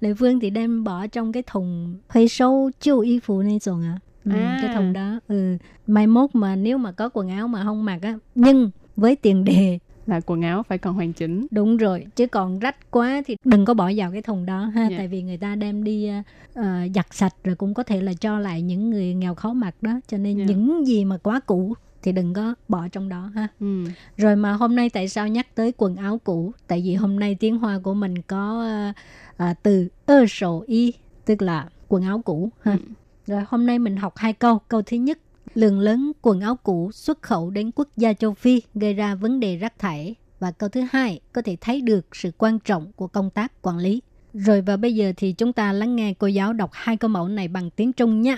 [0.00, 3.84] Lệ Phương thì đem bỏ trong cái thùng hơi sâu chiêu y phụ này rồi
[3.84, 3.98] à.
[4.24, 4.58] Ừ, À.
[4.60, 5.56] cái thùng đó ừ
[5.86, 9.44] mai mốt mà nếu mà có quần áo mà không mặc á nhưng với tiền
[9.44, 11.46] đề Là quần áo phải còn hoàn chỉnh.
[11.50, 14.88] đúng rồi chứ còn rách quá thì đừng có bỏ vào cái thùng đó ha
[14.90, 14.96] Dạ.
[14.98, 16.10] tại vì người ta đem đi
[16.58, 19.74] uh, giặt sạch rồi cũng có thể là cho lại những người nghèo khó mặc
[19.82, 20.44] đó cho nên Dạ.
[20.44, 23.84] những gì mà quá cũ thì đừng có bỏ trong đó ha Ừ.
[24.16, 26.52] rồi mà hôm nay tại sao nhắc tới quần áo cũ?
[26.66, 28.92] Tại vì hôm nay tiếng Hoa của mình có à,
[29.36, 30.92] à, từ ơ sổ y,
[31.24, 32.50] tức là quần áo cũ.
[32.62, 32.76] Ha.
[33.25, 34.59] Rồi hôm nay mình học hai câu.
[34.67, 35.19] Câu thứ nhất,
[35.53, 39.39] lượng lớn quần áo cũ xuất khẩu đến quốc gia châu Phi gây ra vấn
[39.39, 40.15] đề rác thải.
[40.39, 43.77] Và câu thứ hai, có thể thấy được sự quan trọng của công tác quản
[43.77, 44.01] lý.
[44.33, 47.27] Rồi và bây giờ thì chúng ta lắng nghe cô giáo đọc hai câu mẫu
[47.27, 48.37] này bằng tiếng Trung nhé.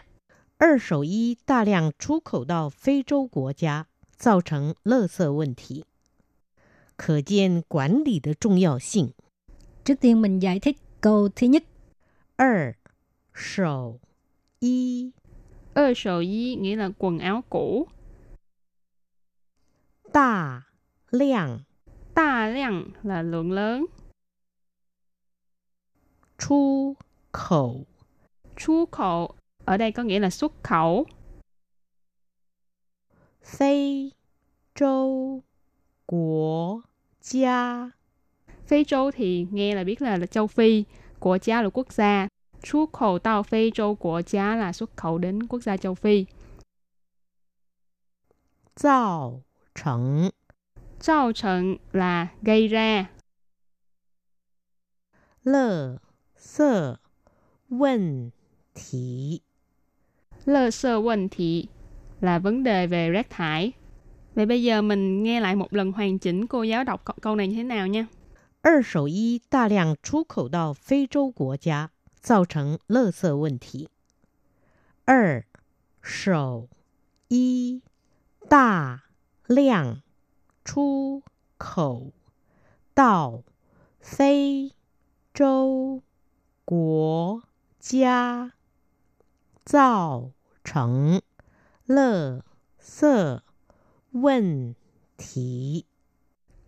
[0.58, 3.86] 二手衣大量出口到非洲国家，
[4.18, 5.86] 造成垃圾问题，
[6.98, 9.14] 可见管理的重要性。
[9.86, 11.64] Trước tiên mình giải thích câu thứ nhất.
[12.36, 12.76] 二
[13.34, 14.00] 手
[14.65, 15.11] y.
[15.75, 17.89] Ơ sổ y nghĩa là quần áo cũ.
[20.13, 20.63] Tà
[21.11, 21.59] lượng
[22.15, 23.87] Tà lượng là lượng lớn.
[26.39, 26.95] Chu
[27.33, 27.85] khẩu
[28.57, 31.07] Chu khẩu ở đây có nghĩa là xuất khẩu.
[33.43, 34.11] Phi
[34.75, 35.43] châu
[36.07, 36.81] của
[37.21, 37.91] gia
[38.67, 40.85] Phi châu thì nghe là biết là, là châu Phi,
[41.19, 42.29] của gia là quốc gia,
[42.64, 46.26] Xuất khẩu到非洲国家 là xuất khẩu đến quốc gia châu Phi.
[48.76, 49.42] 造
[49.76, 50.32] 成
[51.00, 53.10] 造成là gây ra.
[55.44, 56.00] 垃
[56.38, 56.98] 圾
[57.70, 58.32] 问
[58.74, 59.42] 题。
[60.46, 61.68] Lơ sơ vấn thị
[62.22, 63.72] là vấn đề về rác thải.
[64.36, 67.36] Vậy bây giờ mình nghe lại một lần hoàn chỉnh cô giáo đọc câu- câu
[67.36, 68.08] này như thế nào nha.
[68.62, 71.90] 二手衣大量出口到非洲国家，
[72.25, 73.91] 造成垃圾问题。
[75.05, 75.45] 二
[76.01, 76.71] 手
[77.29, 77.83] 衣
[78.49, 79.03] 大
[79.47, 80.01] 量
[80.65, 81.23] 出
[81.59, 82.15] 口
[82.95, 83.45] 到
[84.01, 84.73] 非
[85.35, 86.03] 洲
[86.65, 87.43] 国
[87.79, 88.55] 家，
[89.63, 90.31] 造
[90.65, 91.21] 成
[91.87, 92.41] 垃
[92.81, 93.43] 圾
[94.13, 94.75] 问
[95.19, 95.85] 题。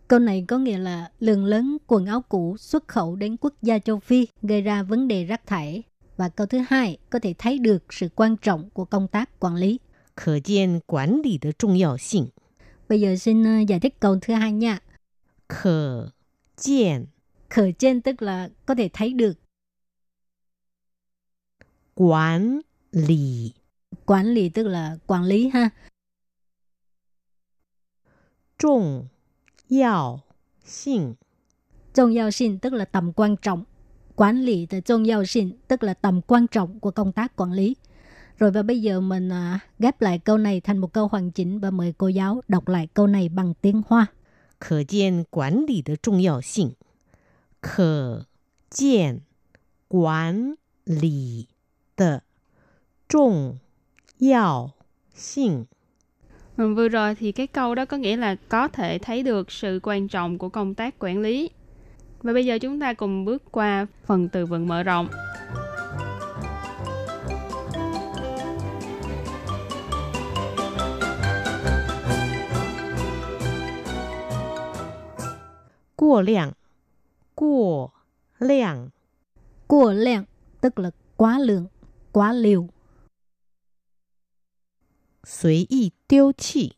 [0.08, 3.80] Câu này có nghĩa là lượng lớn quần áo cũ xuất khẩu đến quốc gia
[3.80, 5.84] châu Phi gây ra vấn đề rác thải.
[6.18, 9.56] Và câu thứ hai có thể thấy được sự quan trọng của công tác quản
[9.56, 9.80] lý.
[10.16, 12.32] 可见管理的重要性。
[12.88, 14.80] Bây giờ xin ờ, giải thích câu thứ hai nha.
[15.48, 16.12] 可
[16.56, 17.08] 见
[17.50, 19.38] Khởi trên tức là có thể thấy được.
[21.96, 23.54] 管理
[24.06, 25.70] Quản lý tức là quản lý ha.
[28.58, 29.08] 重
[29.71, 30.21] Yào
[30.65, 31.15] Xin
[31.95, 33.65] Trọng yào xin tức là tầm quan trọng.
[34.17, 37.53] Quản lý từ trọng yào xin tức là tầm quan trọng của công tác quản
[37.53, 37.77] lý.
[38.39, 41.61] Rồi và bây giờ mình à, ghép lại câu này thành một câu hoàn chỉnh
[41.61, 44.07] và mời cô giáo đọc lại câu này bằng tiếng Hoa.
[44.61, 46.69] Khở kiến quản lý de trọng yào xin.
[47.63, 48.23] Khở
[48.79, 49.19] kiến
[49.89, 50.55] quản
[50.87, 51.47] lý
[51.97, 52.19] de
[53.09, 53.59] trọng
[54.21, 54.71] yào
[55.15, 55.65] xin.
[56.57, 59.81] Ừ, vừa rồi thì cái câu đó có nghĩa là có thể thấy được sự
[59.83, 61.51] quan trọng của công tác quản lý.
[62.23, 65.09] Và bây giờ chúng ta cùng bước qua phần từ vựng mở rộng.
[75.97, 76.53] Quá lượng
[77.35, 77.89] Quá
[78.39, 78.89] lượng
[79.67, 80.25] Quá lượng
[80.61, 81.67] tức là quá lượng,
[82.13, 82.69] quá liều.
[85.26, 86.76] 随意丢弃，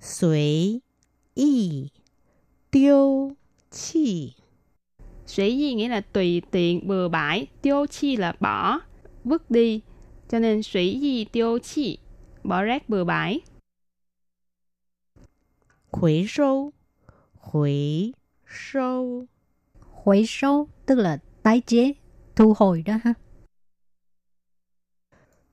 [0.00, 0.82] 随
[1.34, 1.90] 意
[2.70, 3.36] 丢
[3.70, 4.34] 弃。
[5.26, 8.80] Sĩ gì nghĩa là tùy tiện bừa bãi, tiêu chi là bỏ,
[9.24, 9.80] vứt đi.
[10.28, 11.98] Cho nên sĩ gì tiêu chi,
[12.42, 13.40] bỏ rác bừa bãi.
[15.90, 16.72] 回收，
[17.38, 18.12] 回
[18.46, 19.26] 收
[20.06, 21.94] Hồi số tức là tái chế,
[22.36, 23.14] thu hồi đó ha.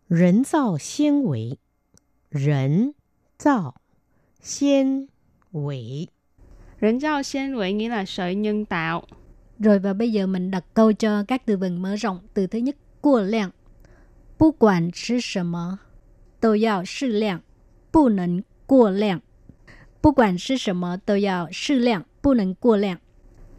[0.07, 1.57] 人造纤维，
[2.37, 2.93] 人
[3.37, 3.75] 造
[4.41, 5.07] 纤
[5.51, 6.09] 维
[6.81, 9.03] Rỉnh rau sen vị nghĩa là sợi nhân tạo.
[9.59, 12.19] Rồi và bây giờ mình đặt câu cho các từ vựng mở rộng.
[12.33, 13.51] Từ thứ nhất, qua lượng.
[14.37, 15.79] 不管吃什么
[16.41, 17.41] 都要适量，
[17.91, 19.21] 不能过量。
[20.01, 22.97] 不管吃什么都要适量，不能过量。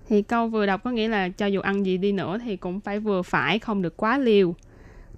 [0.09, 2.81] Thì câu vừa đọc có nghĩa là cho dù ăn gì đi nữa thì cũng
[2.81, 4.55] phải vừa phải, không được quá liều.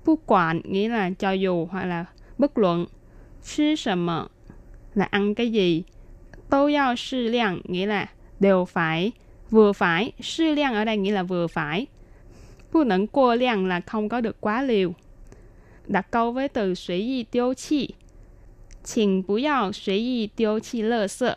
[0.05, 2.05] Bú quản nghĩa là cho dù hoặc là
[2.39, 2.87] bất luận.
[3.45, 4.29] Chứ sầm mờ
[4.95, 5.83] là ăn cái gì.
[6.51, 8.07] Tô yao sư lượng nghĩa là
[8.41, 9.13] đều phải,
[9.51, 10.13] vừa phải.
[10.21, 11.87] Sư lượng ở đây nghĩa là vừa phải.
[12.73, 14.93] Bú nẫn qua lượng là không có được quá liều.
[15.87, 17.95] Đặt câu với từ suy y tiêu chi.
[18.87, 21.37] 请不要随意丢弃垃圾。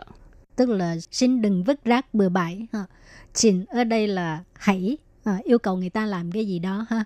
[0.55, 2.67] Tức là xin đừng vứt rác bừa bãi.
[2.71, 2.85] Ha.
[3.33, 7.03] Xin ở đây là hãy à, yêu cầu người ta làm cái gì đó ha.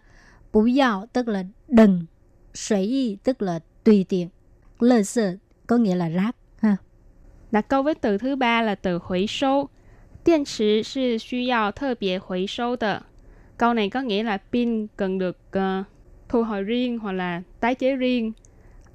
[0.54, 2.06] Bú yào tức là đừng.
[2.54, 4.30] Suy y tức là tùy tiện.
[4.80, 5.38] Lơ sơ
[5.68, 6.78] có nghĩa là rác ha.
[7.52, 9.68] Đặt câu với từ thứ ba là từ hủy sâu.
[10.26, 13.04] Điện池是需要特别回收的.
[13.58, 15.84] Câu này có nghĩa là pin cần được ờ,
[16.30, 18.32] thu hồi riêng hoặc là tái chế riêng.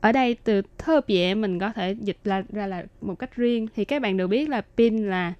[0.01, 3.67] Ở đây từ thơ bịa mình có thể dịch là ra là một cách riêng.
[3.75, 5.33] Thì các bạn đều biết là pin là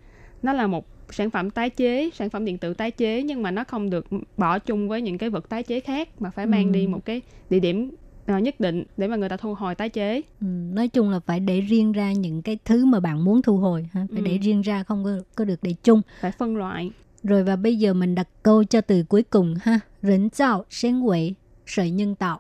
[0.43, 3.51] nó là một sản phẩm tái chế, sản phẩm điện tử tái chế nhưng mà
[3.51, 6.67] nó không được bỏ chung với những cái vật tái chế khác mà phải mang
[6.67, 6.73] Ừ.
[6.73, 9.76] đi một cái địa điểm ờ, Ờ, nhất định để mà người ta thu hồi
[9.76, 10.22] tái chế.
[10.42, 13.58] Ừ, nói chung là phải để riêng ra những cái thứ mà bạn muốn thu
[13.58, 14.26] hồi ha phải ừ.
[14.26, 16.02] để riêng ra không có, có được để chung.
[16.22, 16.92] Phải phân loại.
[17.24, 19.80] Rồi và bây giờ mình đặt câu cho từ cuối cùng ha.
[20.02, 21.34] Rỉnh tạo sen quỷ
[21.66, 22.40] sợi nhân tạo.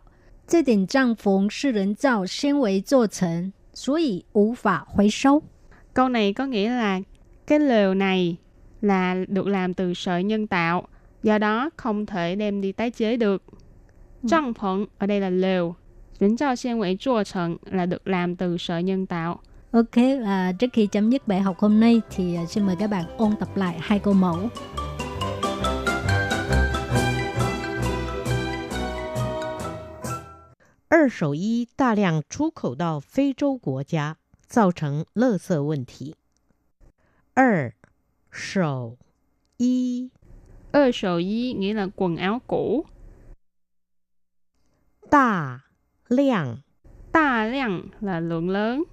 [0.51, 5.07] Thế đỉnh trang phồng sư rỉnh tạo sen quỷ 做成 số ý ủ phạ hồi
[5.11, 5.41] sâu
[5.93, 6.99] Câu này có nghĩa là
[7.47, 8.37] cái lều này
[8.81, 10.87] là được làm từ sợi nhân tạo
[11.23, 13.43] do đó không thể đem đi tái chế được.
[14.27, 15.75] Trang phấn ở đây là lều.
[16.19, 19.39] Rỉnh cho sen quỷ chua trần là được làm từ sợi nhân tạo.
[19.71, 22.89] Ok, à, trước khi chấm dứt bài học hôm nay thì à, xin mời các
[22.89, 24.37] bạn ôn tập lại hai câu mẫu.
[30.89, 34.13] Hai sầu y đa lượng xuất khẩu đào Phi Châu quốc gia,
[34.53, 36.11] tạo thành lơ sơ vấn đề.
[37.35, 37.71] Hai er,
[38.31, 38.97] sầu
[39.57, 40.07] y
[40.73, 42.85] Hai sầu y nghĩa là quần áo cũ.
[45.13, 45.59] Tà
[46.09, 46.57] lượng
[47.11, 48.83] Tà lượng là lượng lớn.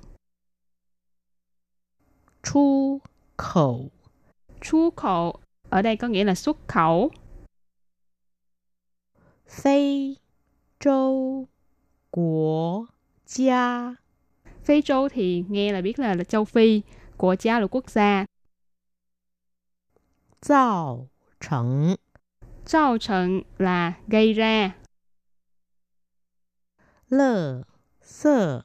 [2.43, 2.99] Chu
[3.37, 3.91] khẩu
[4.61, 5.37] Chu khẩu
[5.69, 7.11] ở đây có nghĩa là xuất khẩu.
[9.49, 10.15] Phi
[10.81, 11.47] châu
[12.11, 12.87] của
[13.27, 13.95] gia
[14.65, 16.83] Phi châu thì nghe là biết là, là châu Phi,
[17.17, 18.25] của gia là quốc gia.
[20.49, 21.09] tạo
[21.41, 21.95] thành
[22.73, 24.80] tạo thành là gây ra.
[27.10, 27.64] 垃
[28.04, 28.62] 圾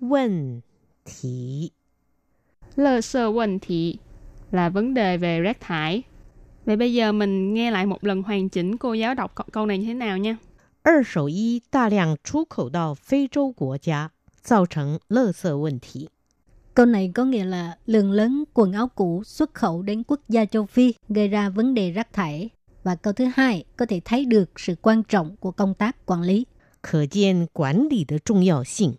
[0.00, 0.62] 问
[1.04, 1.70] 题。
[2.76, 3.98] Lơ sơ vấn thị
[4.50, 6.02] là vấn đề về rác thải.
[6.64, 9.66] Vậy bây giờ mình nghe lại một lần hoàn chỉnh cô giáo đọc câu- câu
[9.66, 10.36] này như thế nào nha.
[10.82, 14.10] 二手衣大量出口到非洲国家，
[14.42, 16.08] 造成垃圾问题。
[16.74, 20.44] Câu này có nghĩa là lượng lớn quần áo cũ xuất khẩu đến quốc gia
[20.44, 22.50] châu Phi gây ra vấn đề rác thải.
[22.84, 26.22] Và câu thứ hai có thể thấy được sự quan trọng của công tác quản
[26.22, 26.46] lý.
[26.84, 28.98] 可见管理的重要性。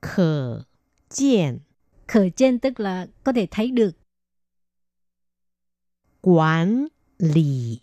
[0.00, 0.66] 可
[1.08, 1.60] 见
[2.08, 3.94] Khởi trên tức là có thể thấy được.
[6.20, 7.80] 管理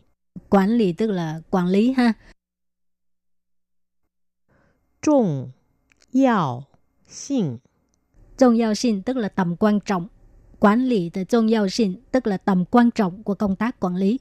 [0.49, 2.13] Quản lý tức là quản lý ha.
[5.01, 5.51] 重
[6.11, 6.65] 要
[7.07, 7.59] 性。
[8.37, 10.07] Trọng要sinh tức là tầm quan trọng.
[10.59, 14.19] Quản lý từ trọng要sinh tức là tầm quan trọng của công tác quản lý.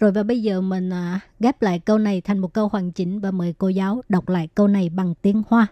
[0.00, 3.20] Rồi và bây giờ mình à, ghép lại câu này thành một câu hoàn chỉnh
[3.20, 5.66] và mời cô giáo đọc lại câu này bằng tiếng Hoa.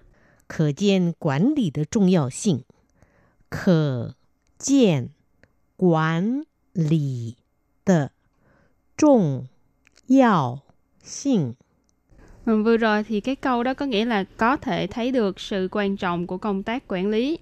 [0.47, 2.65] 可见管理的重要性。
[3.49, 4.15] 可
[4.59, 5.11] 见
[5.77, 7.37] 管理
[7.85, 8.13] 的
[8.97, 9.47] 重
[10.07, 10.63] 要
[11.03, 11.55] 性。
[12.45, 15.69] Ừ, vừa rồi thì cái câu đó có nghĩa là có thể thấy được sự
[15.71, 17.39] quan trọng của công tác quản lý.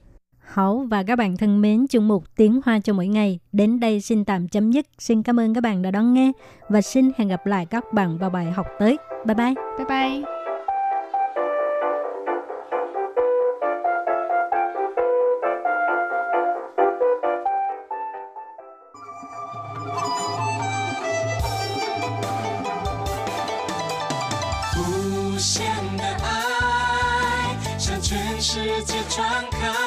[0.48, 4.02] Hảo và các bạn thân mến, chương mục Tiếng Hoa cho mỗi ngày đến đây
[4.02, 4.86] xin tạm chấm dứt.
[5.00, 6.32] Xin cảm ơn các bạn đã đón nghe
[6.70, 8.98] và xin hẹn gặp lại các bạn vào bài học tới.
[9.26, 9.54] Bye bye.
[9.78, 10.24] Bye bye.
[29.60, 29.87] Hãy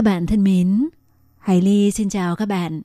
[0.00, 0.88] Các bạn thân mến,
[1.38, 2.82] Hải Ly xin chào các bạn.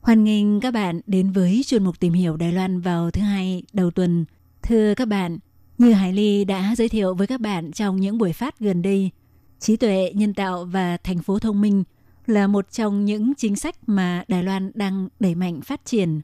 [0.00, 3.62] Hoan nghênh các bạn đến với chuyên mục tìm hiểu Đài Loan vào thứ hai
[3.72, 4.24] đầu tuần.
[4.62, 5.38] Thưa các bạn,
[5.78, 9.10] như Hải Ly đã giới thiệu với các bạn trong những buổi phát gần đây,
[9.58, 11.84] trí tuệ nhân tạo và thành phố thông minh
[12.26, 16.20] là một trong những chính sách mà Đài Loan đang đẩy mạnh phát triển.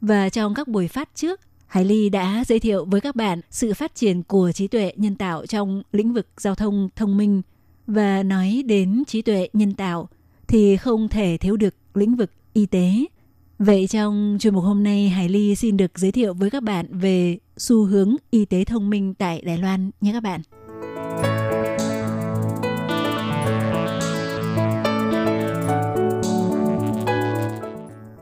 [0.00, 3.74] Và trong các buổi phát trước, Hải Ly đã giới thiệu với các bạn sự
[3.74, 7.42] phát triển của trí tuệ nhân tạo trong lĩnh vực giao thông thông minh
[7.86, 10.08] và nói đến trí tuệ nhân tạo
[10.48, 13.04] thì không thể thiếu được lĩnh vực y tế.
[13.58, 16.86] Vậy trong chuyên mục hôm nay, Hải Ly xin được giới thiệu với các bạn
[16.90, 20.40] về xu hướng y tế thông minh tại Đài Loan nhé các bạn.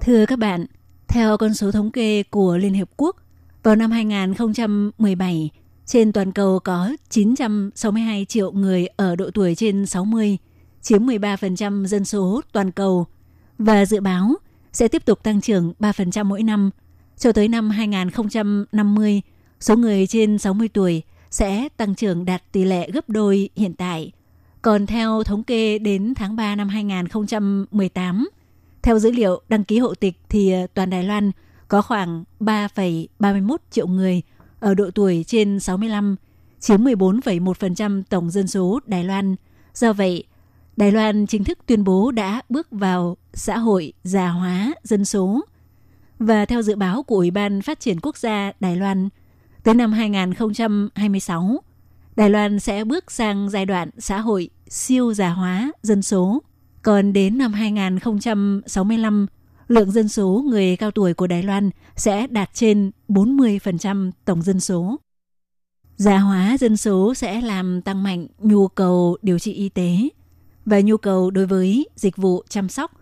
[0.00, 0.66] Thưa các bạn,
[1.08, 3.16] theo con số thống kê của Liên Hiệp Quốc,
[3.62, 5.50] vào năm 2017,
[5.90, 10.38] trên toàn cầu có 962 triệu người ở độ tuổi trên 60,
[10.82, 13.06] chiếm 13% dân số toàn cầu
[13.58, 14.34] và dự báo
[14.72, 16.70] sẽ tiếp tục tăng trưởng 3% mỗi năm.
[17.16, 19.22] Cho tới năm 2050,
[19.60, 24.12] số người trên 60 tuổi sẽ tăng trưởng đạt tỷ lệ gấp đôi hiện tại.
[24.62, 28.28] Còn theo thống kê đến tháng 3 năm 2018,
[28.82, 31.30] theo dữ liệu đăng ký hộ tịch thì ờ, toàn Đài Loan
[31.68, 34.22] có khoảng 3,31 triệu người
[34.60, 36.16] ở độ tuổi trên 65,
[36.60, 39.36] chiếm 14,1% tổng dân số Đài Loan.
[39.74, 40.24] Do vậy,
[40.76, 45.40] Đài Loan chính thức tuyên bố đã bước vào xã hội già hóa dân số.
[46.18, 49.08] Và theo dự báo của Ủy ban Phát triển Quốc gia Đài Loan,
[49.62, 51.62] tới năm 2026,
[52.16, 56.42] Đài Loan sẽ bước sang giai đoạn xã hội siêu già hóa dân số.
[56.82, 59.26] Còn đến năm 2065,
[59.70, 64.60] lượng dân số người cao tuổi của Đài Loan sẽ đạt trên 40% tổng dân
[64.60, 64.96] số.
[65.96, 70.08] Già hóa dân số sẽ làm tăng mạnh nhu cầu điều trị y tế
[70.66, 72.92] và nhu cầu đối với dịch vụ chăm sóc,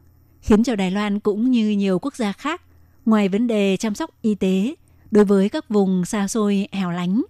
[0.41, 2.63] khiến cho Đài Loan cũng như nhiều quốc gia khác,
[3.07, 4.75] ngoài vấn đề chăm sóc y tế
[5.11, 7.23] đối với các vùng xa xôi hẻo lánh,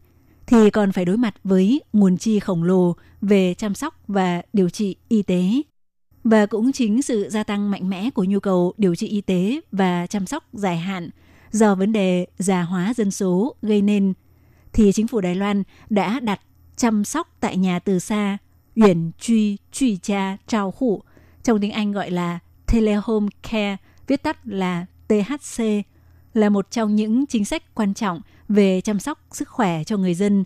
[0.47, 4.71] thì còn phải đối mặt với nguồn chi khổng lồ về chăm sóc và điều
[4.71, 5.63] trị y tế.
[6.31, 9.61] Và cũng chính sự gia tăng mạnh mẽ của nhu cầu điều trị y tế
[9.73, 11.11] và chăm sóc dài hạn
[11.51, 14.13] do vấn đề già hóa dân số gây nên,
[14.73, 16.41] thì chính phủ Đài Loan đã đặt
[16.77, 18.39] chăm sóc tại nhà từ xa,
[18.77, 21.03] uyển truy truy cha trao hụ,
[21.43, 25.65] trong tiếng Anh gọi là Telehome Care, viết tắt là THC,
[26.35, 30.15] là một trong những chính sách quan trọng về chăm sóc sức khỏe cho người
[30.15, 30.45] dân.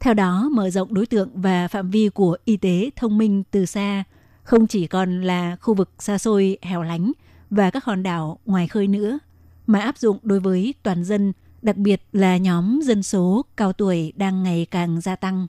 [0.00, 3.66] Theo đó, mở rộng đối tượng và phạm vi của y tế thông minh từ
[3.66, 4.04] xa,
[4.44, 7.12] không chỉ còn là khu vực xa xôi hẻo lánh
[7.50, 9.18] và các hòn đảo ngoài khơi nữa,
[9.66, 14.12] mà áp dụng đối với toàn dân, đặc biệt là nhóm dân số cao tuổi
[14.16, 15.46] đang ngày càng gia tăng.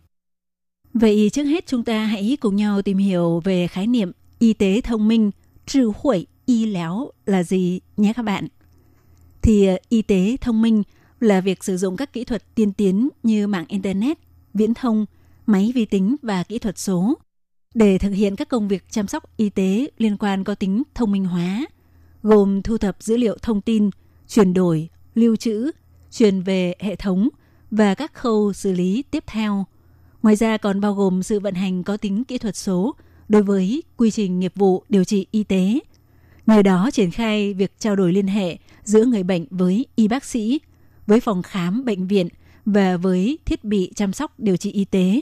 [0.93, 4.81] Vậy trước hết chúng ta hãy cùng nhau tìm hiểu về khái niệm y tế
[4.81, 5.31] thông minh,
[5.65, 8.47] trừ huệ y léo là gì nhé các bạn.
[9.41, 10.83] Thì ờ, y tế thông minh
[11.19, 14.17] là việc sử dụng các kỹ thuật tiên tiến như mạng Internet,
[14.53, 15.05] viễn thông,
[15.45, 17.17] máy vi tính và kỹ thuật số
[17.75, 21.11] để thực hiện các công việc chăm sóc y tế liên quan có tính thông
[21.11, 21.65] minh hóa,
[22.23, 23.89] gồm thu thập dữ liệu thông tin,
[24.27, 25.71] chuyển đổi, lưu trữ,
[26.11, 27.29] truyền về hệ thống
[27.71, 29.65] và các khâu xử lý tiếp theo.
[30.23, 32.95] Ngoài ra còn bao gồm sự vận hành có tính kỹ thuật số
[33.29, 35.79] đối với quy trình nghiệp vụ điều trị y tế.
[36.45, 40.25] Nhờ đó triển khai việc trao đổi liên hệ giữa người bệnh với y bác
[40.25, 40.59] sĩ,
[41.07, 42.27] với phòng khám bệnh viện
[42.65, 45.21] và với thiết bị chăm sóc điều trị y tế,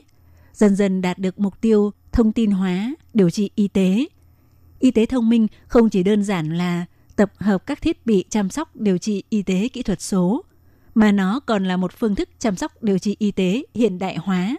[0.53, 4.05] dần dần đạt được mục tiêu thông tin hóa điều trị y tế.
[4.79, 6.85] Y tế thông minh không chỉ đơn giản là
[7.15, 10.43] tập hợp các thiết bị chăm sóc điều trị y tế kỹ thuật số,
[10.95, 14.17] mà nó còn là một phương thức chăm sóc điều trị y tế hiện đại
[14.17, 14.57] hóa,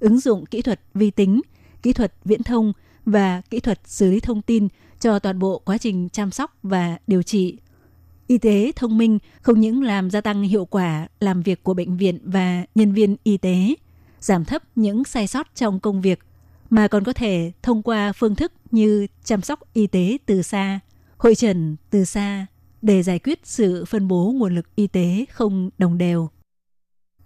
[0.00, 1.40] ứng dụng kỹ thuật vi tính,
[1.82, 2.72] kỹ thuật viễn thông
[3.06, 4.68] và kỹ thuật xử lý thông tin
[5.00, 7.58] cho toàn bộ quá trình chăm sóc và điều trị.
[8.26, 11.96] Y tế thông minh không những làm gia tăng hiệu quả làm việc của bệnh
[11.96, 13.74] viện và nhân viên y tế,
[14.20, 16.18] giảm thấp những sai sót trong công việc,
[16.74, 20.80] mà còn có thể thông qua phương thức như chăm sóc y tế từ xa,
[21.16, 22.46] hội trần từ xa
[22.82, 26.28] để giải quyết sự phân bố nguồn lực y tế không đồng đều.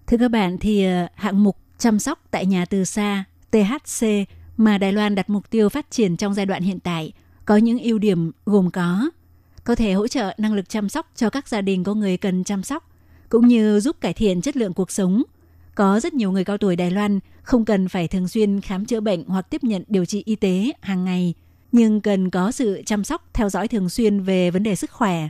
[0.06, 4.06] Thưa các bạn thì ờ, hạng mục chăm sóc tại nhà từ xa THC
[4.56, 7.12] mà Đài Loan đặt mục tiêu phát triển trong giai đoạn hiện tại
[7.44, 9.10] có những ưu điểm gồm có
[9.64, 12.44] có thể hỗ trợ năng lực chăm sóc cho các gia đình có người cần
[12.44, 12.90] chăm sóc,
[13.28, 15.22] cũng như giúp cải thiện chất lượng cuộc sống.
[15.74, 19.00] Có rất nhiều người cao tuổi Đài Loan không cần phải thường xuyên khám chữa
[19.00, 21.34] bệnh hoặc tiếp nhận điều trị y tế hàng ngày,
[21.72, 25.28] nhưng cần có sự chăm sóc theo dõi thường xuyên về vấn đề sức khỏe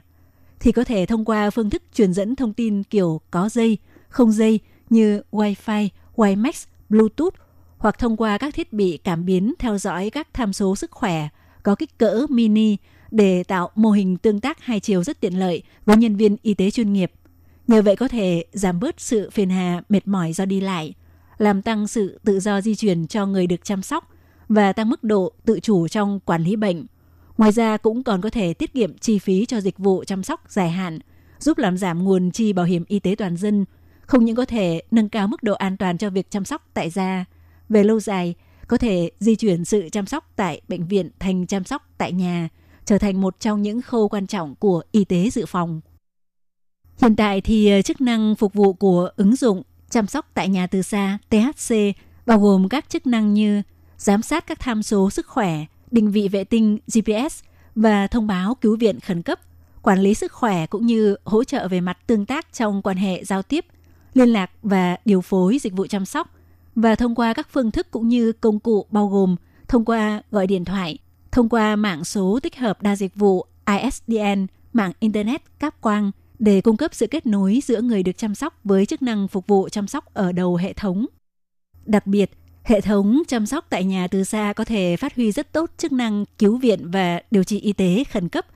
[0.61, 4.33] thì có thể thông qua phương thức truyền dẫn thông tin kiểu có dây, không
[4.33, 4.61] dây
[4.91, 7.35] như Wi-Fi, WiMAX, Bluetooth
[7.79, 11.29] hoặc thông qua các thiết bị cảm biến theo dõi các tham số sức khỏe
[11.63, 12.77] có kích cỡ mini
[13.11, 16.55] để tạo mô hình tương tác hai chiều rất tiện lợi với nhân viên y
[16.55, 17.13] tế chuyên nghiệp.
[17.67, 20.95] Nhờ vậy có thể giảm bớt sự phiền hà mệt mỏi do đi lại,
[21.39, 24.11] làm tăng sự tự do di chuyển cho người được chăm sóc
[24.49, 26.87] và tăng mức độ tự chủ trong quản lý bệnh.
[27.39, 30.41] Ngoài ra cũng còn có thể tiết kiệm chi phí cho dịch vụ chăm sóc
[30.49, 30.99] dài hạn,
[31.39, 33.65] giúp làm giảm nguồn chi bảo hiểm y tế toàn dân,
[34.01, 36.91] không những có thể nâng cao mức độ an toàn cho việc chăm sóc tại
[36.91, 37.25] gia.
[37.69, 38.35] Về lâu dài,
[38.69, 42.49] có thể di chuyển sự chăm sóc tại bệnh viện thành chăm sóc tại nhà,
[42.85, 45.81] trở thành một trong những khâu quan trọng của y tế dự phòng.
[47.03, 50.67] Hiện tại thì ờ, chức năng phục vụ của ứng dụng chăm sóc tại nhà
[50.67, 51.75] từ xa THC
[52.27, 53.63] bao gồm các chức năng như
[53.99, 57.43] giám sát các tham số sức khỏe, định vị vệ tinh GPS
[57.75, 59.41] và thông báo cứu viện khẩn cấp,
[59.83, 63.25] quản lý sức khỏe cũng như hỗ trợ về mặt tương tác trong quan hệ
[63.25, 63.67] giao tiếp,
[64.15, 66.35] liên lạc và điều phối dịch vụ chăm sóc.
[66.75, 69.37] Và thông qua các phương thức cũng như công cụ bao gồm
[69.69, 70.99] thông qua gọi điện thoại,
[71.33, 76.61] thông qua mạng số tích hợp đa dịch vụ ISDN, mạng Internet cáp quang để
[76.61, 79.69] cung cấp sự kết nối giữa người được chăm sóc với chức năng phục vụ
[79.69, 81.07] chăm sóc ở đầu hệ thống.
[81.87, 82.31] Đặc biệt,
[82.65, 85.93] hệ thống chăm sóc tại nhà từ xa có thể phát huy rất tốt chức
[85.93, 88.47] năng cứu viện và điều trị y tế khẩn cấp,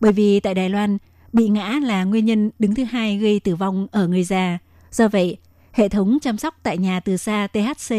[0.00, 0.98] bởi vì tại Đài Loan,
[1.32, 4.58] bị ngã là nguyên nhân đứng thứ hai gây tử vong ở người già.
[4.90, 5.36] Do vậy,
[5.72, 7.94] hệ thống chăm sóc tại nhà từ xa THC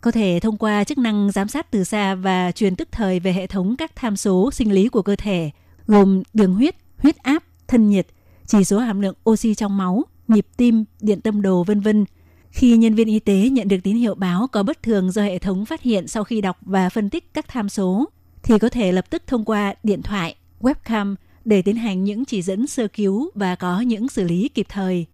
[0.00, 3.32] có thể thông qua chức năng giám sát từ xa và truyền tức thời về
[3.32, 5.50] hệ thống các tham số sinh lý của cơ thể,
[5.86, 8.06] gồm đường huyết, huyết áp, thân nhiệt,
[8.52, 12.04] chỉ số hàm lượng oxy trong máu, nhịp tim, điện tâm đồ vân vân.
[12.50, 15.38] Khi nhân viên y tế nhận được tín hiệu báo có bất thường do hệ
[15.38, 18.08] thống phát hiện sau khi đọc và phân tích các tham số,
[18.42, 22.42] thì có thể lập tức thông qua điện thoại, webcam để tiến hành những chỉ
[22.42, 25.06] dẫn sơ cứu và có những xử lý kịp thời.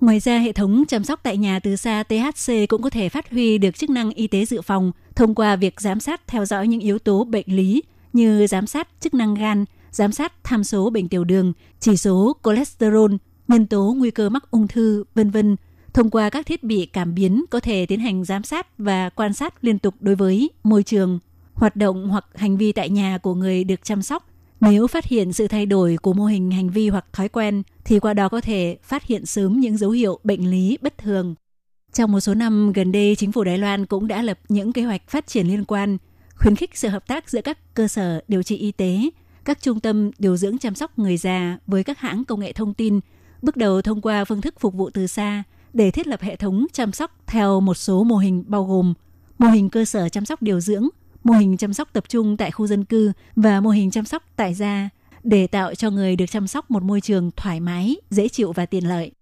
[0.00, 3.30] Ngoài ra, hệ thống chăm sóc tại nhà từ xa THC cũng có thể phát
[3.30, 6.68] huy được chức năng y tế dự phòng thông qua việc giám sát theo dõi
[6.68, 9.64] những yếu tố bệnh lý như giám sát chức năng gan,
[9.96, 13.12] giám sát tham số bệnh tiểu đường, chỉ số cholesterol,
[13.48, 15.56] nhân tố nguy cơ mắc ung thư, vân vân.
[15.94, 19.32] Thông qua các thiết bị cảm biến có thể tiến hành giám sát và quan
[19.32, 21.18] sát liên tục đối với môi trường,
[21.54, 24.28] hoạt động hoặc hành vi tại nhà của người được chăm sóc
[24.60, 27.98] nếu phát hiện sự thay đổi của mô hình hành vi hoặc thói quen thì
[27.98, 31.34] qua đó có thể phát hiện sớm những dấu hiệu bệnh lý bất thường.
[31.92, 34.82] Trong một số năm gần đây, chính phủ Đài Loan cũng đã lập những kế
[34.82, 35.98] hoạch phát triển liên quan,
[36.34, 39.10] khuyến khích sự hợp tác giữa các cơ sở điều trị y tế,
[39.46, 42.74] các trung tâm điều dưỡng chăm sóc người già với các hãng công nghệ thông
[42.74, 43.00] tin,
[43.42, 45.42] bước đầu thông qua phương thức phục vụ từ xa
[45.72, 48.94] để thiết lập hệ thống chăm sóc theo một số mô hình bao gồm
[49.38, 50.88] mô hình cơ sở chăm sóc điều dưỡng,
[51.24, 54.22] mô hình chăm sóc tập trung tại khu dân cư và mô hình chăm sóc
[54.36, 54.88] tại gia
[55.22, 58.66] để tạo cho người được chăm sóc một môi trường thoải mái, dễ chịu và
[58.66, 59.12] tiện lợi.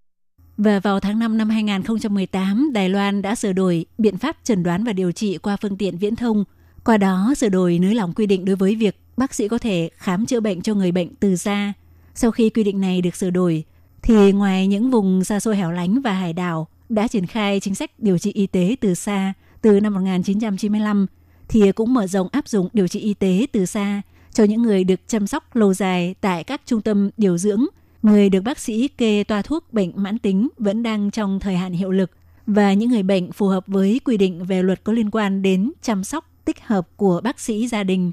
[0.57, 4.85] Và vào tháng 5 năm 2018, Đài Loan đã sửa đổi biện pháp chẩn đoán
[4.85, 6.45] và điều trị qua phương tiện viễn thông.
[6.85, 9.91] Qua đó sửa đổi nới lỏng quy định đối với việc bác sĩ có thể
[9.97, 11.73] khám chữa bệnh cho người bệnh từ xa.
[12.15, 13.65] Sau khi quy định này được sửa đổi,
[14.03, 17.75] thì ngoài những vùng xa xôi hẻo lánh và hải đảo đã triển khai chính
[17.75, 21.07] sách điều trị y tế từ xa từ năm 1995
[21.49, 24.03] thì cũng mở rộng áp dụng điều trị y tế từ xa
[24.33, 27.65] cho những người được chăm sóc lâu dài tại các trung tâm điều dưỡng,
[28.03, 31.73] người được bác sĩ kê toa thuốc bệnh mãn tính vẫn đang trong thời hạn
[31.73, 32.11] hiệu lực
[32.47, 35.73] và những người bệnh phù hợp với quy định về luật có liên quan đến
[35.83, 38.13] chăm sóc tích hợp của bác sĩ gia đình.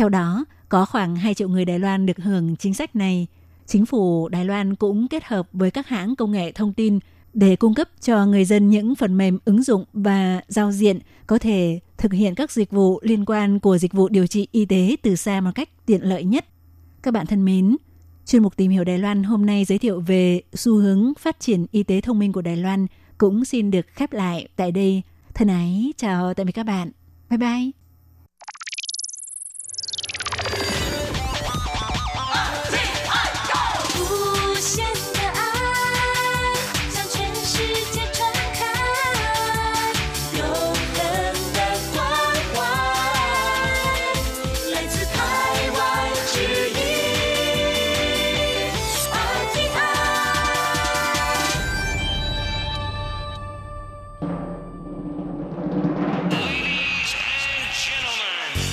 [0.00, 3.26] Theo đó, có khoảng 2 triệu người Đài Loan được hưởng chính sách này.
[3.66, 6.98] Chính phủ Đài Loan cũng kết hợp với các hãng công nghệ thông tin
[7.34, 11.38] để cung cấp cho người dân những phần mềm ứng dụng và giao diện có
[11.38, 14.96] thể thực hiện các dịch vụ liên quan của dịch vụ điều trị y tế
[15.02, 16.44] từ xa một cách tiện lợi nhất.
[17.02, 17.76] Các bạn thân mến,
[18.26, 21.66] chuyên mục tìm hiểu Đài Loan hôm nay giới thiệu về xu hướng phát triển
[21.72, 22.86] y tế thông minh của Đài Loan
[23.18, 25.02] cũng xin được khép lại tại đây.
[25.34, 26.90] Thân ái, chào tạm biệt các bạn.
[27.30, 27.89] Bye bye.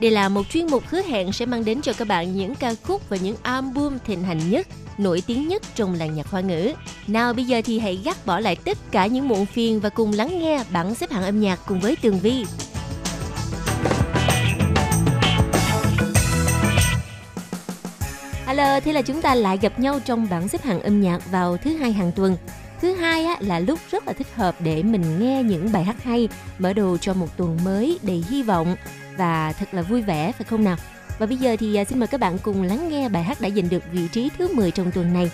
[0.00, 2.74] Đây là một chuyên mục hứa hẹn sẽ mang đến cho các bạn những ca
[2.82, 4.66] khúc và những album thịnh hành nhất,
[4.98, 6.72] nổi tiếng nhất trong làng nhạc hoa ngữ.
[7.06, 10.12] Nào bây giờ thì hãy gác bỏ lại tất cả những muộn phiền và cùng
[10.12, 12.44] lắng nghe bảng xếp hạng âm nhạc cùng với Tường Vi.
[18.46, 21.56] Hello, thế là chúng ta lại gặp nhau trong bảng xếp hạng âm nhạc vào
[21.56, 22.36] thứ hai hàng tuần.
[22.80, 26.04] Thứ hai á, là lúc rất là thích hợp để mình nghe những bài hát
[26.04, 26.28] hay,
[26.58, 28.76] mở đầu cho một tuần mới đầy hy vọng
[29.19, 30.75] và thật là vui vẻ phải không nào?
[31.19, 33.49] Và bây giờ thì à, xin mời các bạn cùng lắng nghe bài hát đã
[33.49, 35.31] giành được vị trí thứ 10 trong tuần này.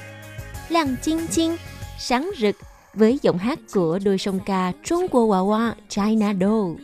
[0.70, 1.58] Làng Chinh Chinh,
[2.00, 2.56] sáng rực
[2.94, 6.76] với giọng hát của đôi song ca Trung Quốc娃娃 China Doll.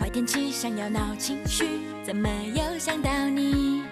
[0.00, 1.64] 坏天气想要闹情绪，
[2.06, 3.82] 怎么又想到你？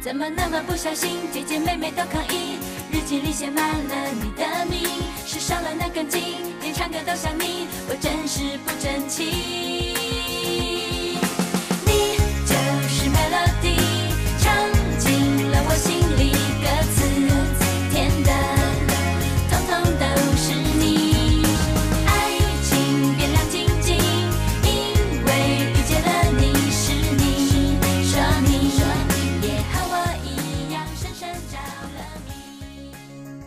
[0.00, 2.58] 怎么那么不小心，姐姐妹妹都抗议。
[2.92, 4.88] 日记里写满了你的名，
[5.26, 6.22] 是少了那根筋，
[6.62, 10.01] 连唱歌都像你，我真是不争气。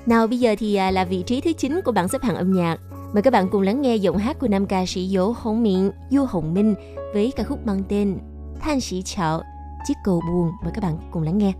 [0.06, 2.52] Nào bây giờ thì à, là vị trí thứ 9 của bảng xếp hạng âm
[2.52, 2.76] nhạc.
[3.12, 5.90] Mời các bạn cùng lắng nghe giọng hát của nam ca sĩ Dỗ Hồng Miệng,
[6.10, 6.74] Du Hồng Minh
[7.14, 8.18] với ca khúc mang tên
[8.60, 9.42] Than Sĩ Chạo,
[9.88, 10.50] Chiếc cầu buồn.
[10.62, 11.52] Mời các bạn cùng lắng nghe.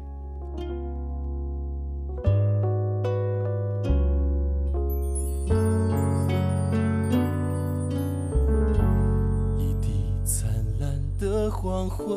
[11.76, 12.08] 黄昏，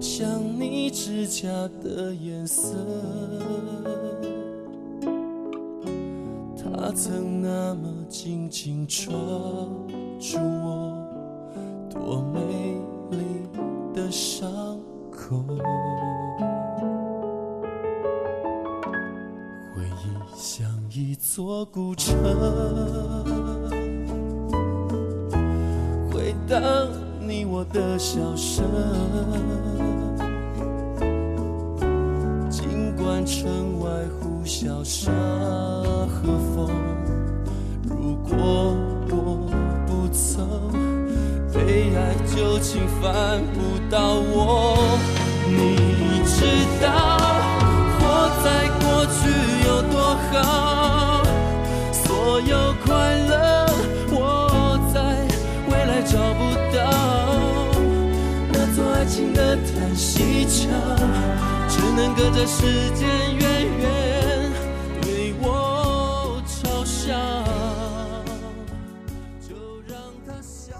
[0.00, 1.50] 像你指甲
[1.82, 2.74] 的颜色。
[6.56, 9.12] 它曾那么紧紧抓
[10.18, 10.96] 住我
[11.90, 12.40] 多美
[13.10, 13.18] 丽
[13.92, 14.50] 的伤
[15.10, 15.44] 口。
[19.74, 22.16] 回忆像一座古城，
[26.52, 26.88] 回荡
[27.18, 28.62] 你我的笑声。
[32.50, 33.88] 尽管城外
[34.20, 35.10] 呼啸沙
[36.06, 36.70] 和风，
[37.88, 38.76] 如果
[39.08, 39.50] 我
[39.86, 40.46] 不曾
[41.54, 44.76] 被爱，就请烦不到我。
[45.48, 45.76] 你
[46.26, 46.44] 知
[46.84, 47.11] 道
[62.01, 63.07] 能隔着时间
[63.39, 64.51] 远远
[65.01, 67.15] 对我嘲笑。
[69.41, 69.55] 就
[69.87, 70.75] 让它笑。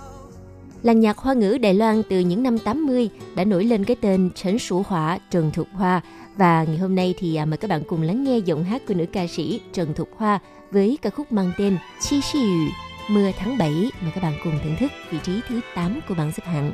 [0.83, 4.29] Làng nhạc hoa ngữ Đài Loan từ những năm 80 đã nổi lên cái tên
[4.35, 6.01] Trấn Sủ Hỏa, Trần Thục Hoa.
[6.37, 8.93] Và ngày hôm nay thì à, mời các bạn cùng lắng nghe giọng hát của
[8.93, 10.39] nữ ca sĩ Trần Thục Hoa
[10.71, 12.67] với ca khúc mang tên Chi Xi Yu,
[13.09, 13.71] Mưa tháng 7.
[14.01, 16.73] Mời các bạn cùng thưởng thức vị trí thứ 8 của bảng xếp hạng.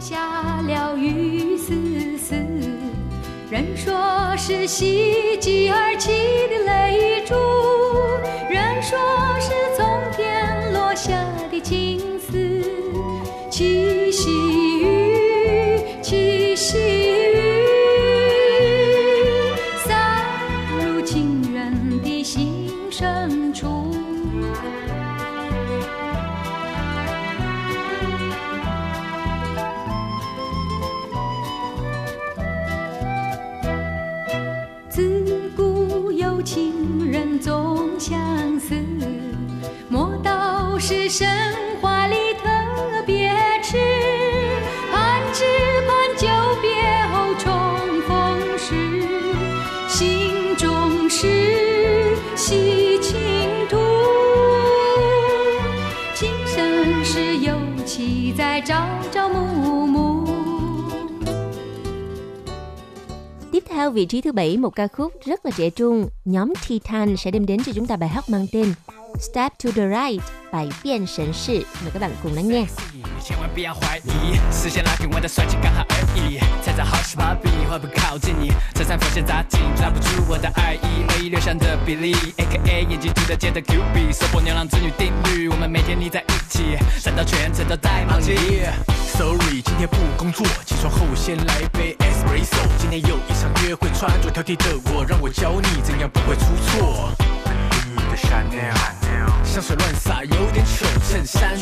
[0.00, 2.34] 下了雨丝丝，
[3.50, 6.12] 人说是喜极而泣
[6.48, 7.34] 的泪珠，
[8.48, 8.98] 人说
[9.40, 11.12] 是从天落下
[11.50, 12.62] 的情丝。
[13.50, 14.30] 七夕
[14.80, 17.47] 雨，七夕雨，
[37.38, 38.74] 总相思，
[39.88, 41.28] 莫道是神
[41.80, 43.30] 话里特别
[43.62, 43.76] 痴。
[44.90, 45.44] 盼只
[45.86, 46.26] 盼久
[46.60, 46.68] 别
[47.12, 47.48] 后重
[48.08, 48.74] 逢时，
[49.86, 53.16] 心中是系情
[53.68, 53.76] 图。
[56.14, 58.74] 今生是有期在朝
[59.12, 59.77] 朝暮暮
[63.78, 67.30] theo vị trí thứ bảy một ca khúc rất là trẻ trung, nhóm Titan sẽ
[67.30, 68.72] đem đến cho chúng ta bài hát mang tên
[69.20, 70.20] Step to the Right,
[70.52, 71.64] bài biên sần sự.
[71.82, 72.64] Mời các bạn cùng lắng nghe.
[73.24, 76.38] 千万不要怀疑，视线拉平，我的帅气刚好而已。
[76.64, 78.52] 踩着好十八比，会不会靠近你？
[78.74, 88.62] 衬衫缝线扎紧，抓不住我的爱意，恶意留香的比例，A.K.A 眼睛涂的街的 Q B，收获牛郎织女定律，我们每天腻在一起，闪到全程都在梦里。
[89.18, 92.62] Sorry，今天不工作，起床后先来杯 espresso。
[92.78, 97.10] 今天有一场约会，穿着挑剔的我，让我教你怎样不会出错。
[97.84, 98.97] 你的 Chanel，
[99.44, 100.86] 香水乱洒，有点丑。
[101.08, 101.56] 衬衫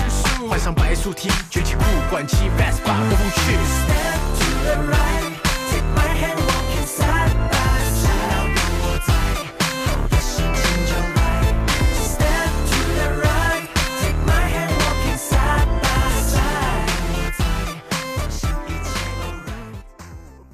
[0.49, 5.26] 换上白素 T，卷起裤管骑 Vespa 兜风去。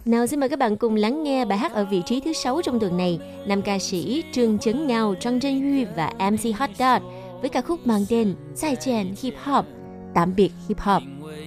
[0.06, 2.62] Nào xin mời các bạn cùng lắng nghe bài hát ở vị trí thứ 6
[2.62, 3.20] trong tuần này.
[3.45, 7.02] Nam ca sĩ Trương Chấn Ngao, Trang Trân Huy và MC Hot Dot
[7.41, 9.66] với ca khúc mang tên Zai Jian Hip Hop,
[10.14, 11.04] tạm biệt Hip Hop.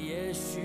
[0.09, 0.61] 也许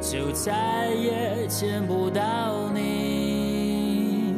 [0.00, 4.32] 就再也见不到你。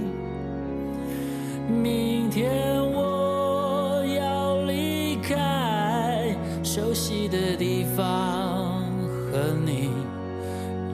[1.82, 2.50] 明天
[2.94, 8.82] 我要离开熟悉的地方，
[9.30, 9.90] 和你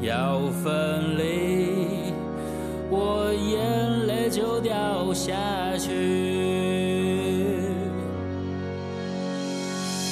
[0.01, 2.11] 要分离，
[2.89, 5.35] 我眼泪就掉下
[5.77, 6.40] 去。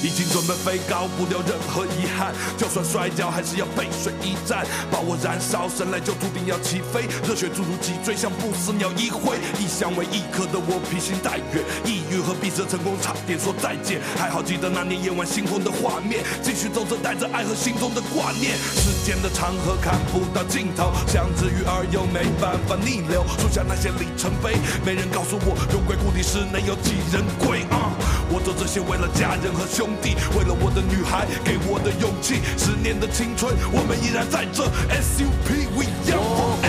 [0.01, 2.33] 已经准备飞高，不留任何遗憾。
[2.57, 7.07] 就算摔跤，还是要背水一战，把我燃烧，生来就注定要起飞。
[7.27, 9.37] 热血注入脊椎，像不死鸟一挥。
[9.59, 14.01] 一向为一颗的我披星戴月，抑郁和闭塞成功差点说再见。
[14.17, 18.55] 还好记得那年夜晚星空的画面，继续走着带着爱和心中的挂念。
[18.75, 23.25] 时间的长河看不到尽头，像只鱼儿又没办法逆流。
[23.39, 27.91] 树下那些里程碑，没人告诉我有鬼故里是能有几人归啊！
[28.31, 29.88] 我做这些为了家人和兄
[30.37, 32.41] 为了我的女孩给我的勇气。
[32.57, 34.63] 十年的青春，我们依然在这
[35.01, 35.69] supreme
[36.05, 36.67] go 我会。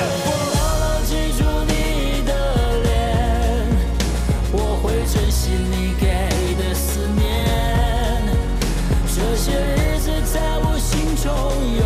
[0.56, 1.72] 牢牢记住你
[2.26, 2.30] 的
[2.82, 2.88] 脸，
[4.52, 6.04] 我会珍惜你给
[6.62, 7.20] 的思念。
[9.14, 11.28] 这些日子在我心中
[11.76, 11.84] 永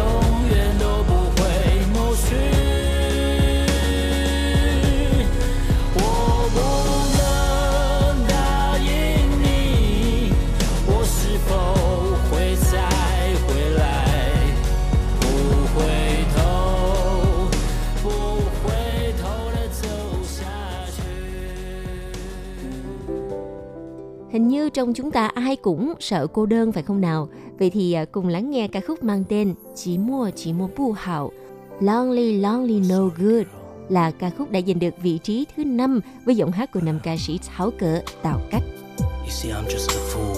[24.35, 27.29] Hình như trong chúng ta ai cũng sợ cô đơn phải không nào?
[27.59, 30.93] Vậy thì à, cùng lắng nghe ca khúc mang tên Chỉ mua chỉ mua bu
[30.93, 31.33] hảo
[31.81, 33.47] Lonely Lonely No Good
[33.89, 36.99] là ca khúc đã giành được vị trí thứ năm với giọng hát của nam
[37.03, 38.63] ca sĩ Tháo Cỡ Tào Cách.
[38.99, 40.35] You see, I'm just a fool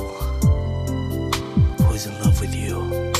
[1.78, 3.15] who's in love with you.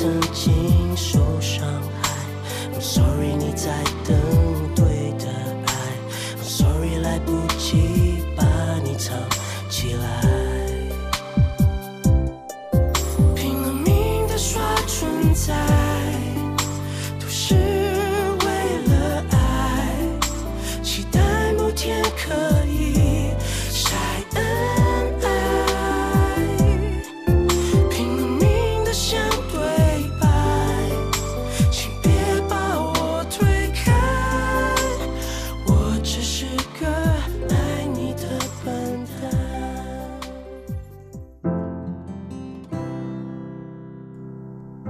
[0.00, 1.62] 曾经受伤
[2.00, 2.08] 害。
[2.72, 4.16] I'm sorry，你在等
[4.74, 4.99] 对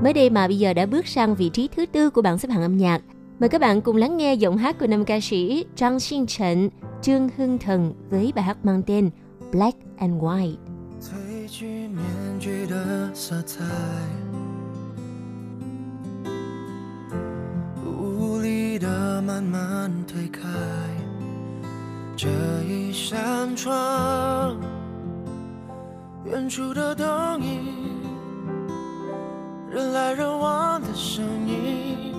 [0.09, 2.49] Mới đây mà bây giờ đã bước sang vị trí thứ tư của bảng xếp
[2.51, 3.01] hạng âm nhạc.
[3.39, 6.69] Mời các bạn cùng lắng nghe giọng hát của nam ca sĩ Trang Xin Trần,
[7.01, 9.09] Trương Hưng Thần với bài hát mang tên
[9.51, 10.55] Black and White.
[11.01, 11.99] 褪去面
[12.39, 13.63] 具的色彩，
[17.85, 20.41] 无力的慢慢推开
[22.17, 22.27] 这
[22.67, 24.57] 一扇窗，
[26.25, 27.61] 远处的灯影，
[29.70, 32.12] 人来人往的声音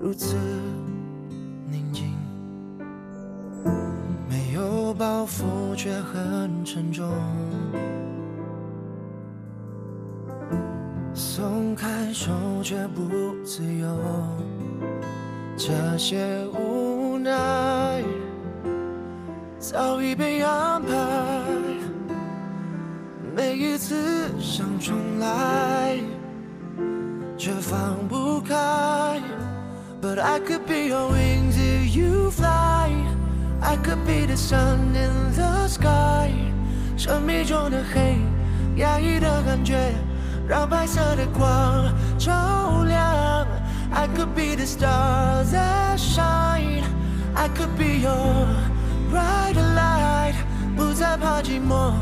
[0.00, 0.34] 如此
[1.70, 2.16] 宁静。
[4.26, 7.12] 没有包袱却很沉重。
[11.12, 12.30] 松开手
[12.62, 13.98] 却不自由
[15.54, 18.02] 这些无奈
[19.58, 21.67] 早已被安排。
[23.38, 23.94] 每一次
[24.40, 25.96] 想重来，
[27.38, 29.22] 却放不开。
[30.02, 32.90] But I could be your wings if you fly.
[33.60, 36.32] I could be the sun in the sky。
[36.96, 38.18] 生命中的黑，
[38.74, 39.92] 压抑的感觉，
[40.48, 43.46] 让白色的光照亮。
[43.92, 46.82] I could be the stars that shine.
[47.36, 48.48] I could be your
[49.12, 50.34] bright light.
[50.76, 51.92] 不再怕寂寞，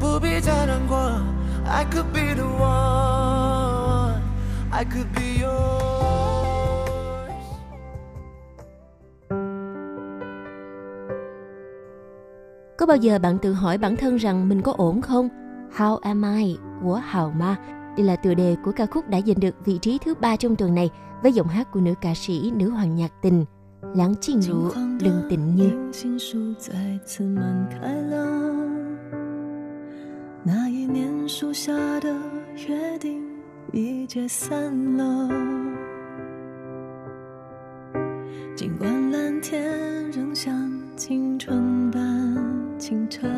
[0.00, 0.86] 부비자는
[1.92, 4.22] could be the one
[4.72, 5.78] I could be yours
[12.78, 15.28] Có bao giờ bạn tự hỏi bản thân rằng mình có ổn không?
[15.76, 17.56] How am I của Hào Ma
[17.96, 20.74] là tựa đề của ca khúc đã giành được vị trí thứ ba trong tuần
[20.74, 20.90] này
[21.22, 23.44] với giọng hát của nữ ca sĩ nữ hoàng nhạc tình
[23.94, 24.70] lãng Trình Rũ,
[25.00, 25.70] Đừng Tình Như.
[30.44, 32.14] 那一年树下的
[32.66, 33.22] 约定
[33.72, 35.28] 已解散了。
[38.56, 40.54] 尽管蓝天仍像
[40.96, 42.00] 青春般
[42.78, 43.28] 清澈，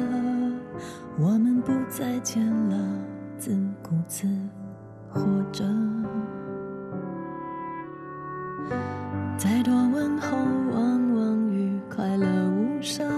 [1.18, 2.76] 我们不再见了，
[3.36, 3.50] 自
[3.82, 4.26] 顾自
[5.08, 5.20] 活
[5.50, 5.64] 着。
[9.36, 10.36] 再多问候，
[10.72, 13.10] 往往与快乐无声，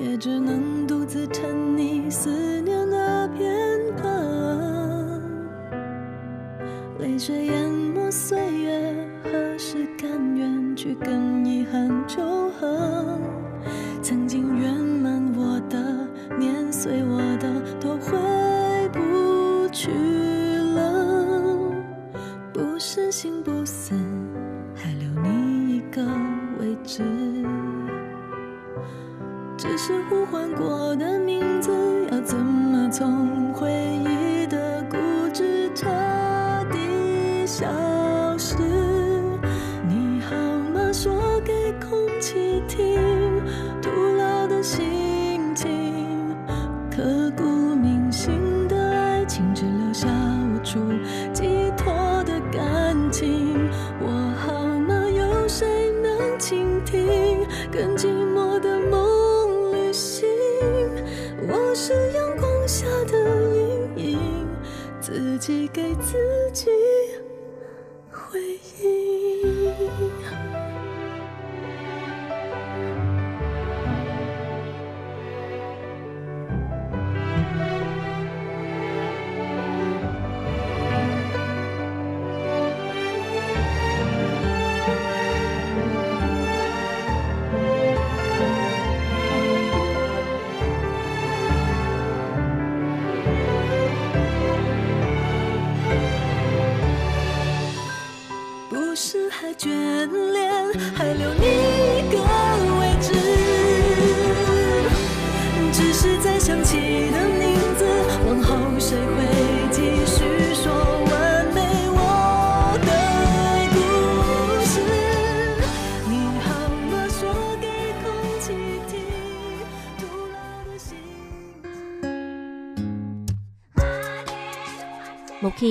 [0.00, 2.30] 也只能独自沉溺思
[2.62, 4.08] 念的片刻。
[7.00, 8.94] 泪水淹没岁月，
[9.24, 12.22] 何时甘愿去跟遗憾求
[12.58, 13.18] 和？
[14.00, 18.16] 曾经圆满我的，碾碎我的，都回
[18.92, 19.90] 不去
[20.74, 21.72] 了。
[22.52, 23.94] 不是心不死，
[24.74, 26.02] 还留你一个
[26.60, 27.02] 位置。
[29.68, 30.77] 只是呼唤过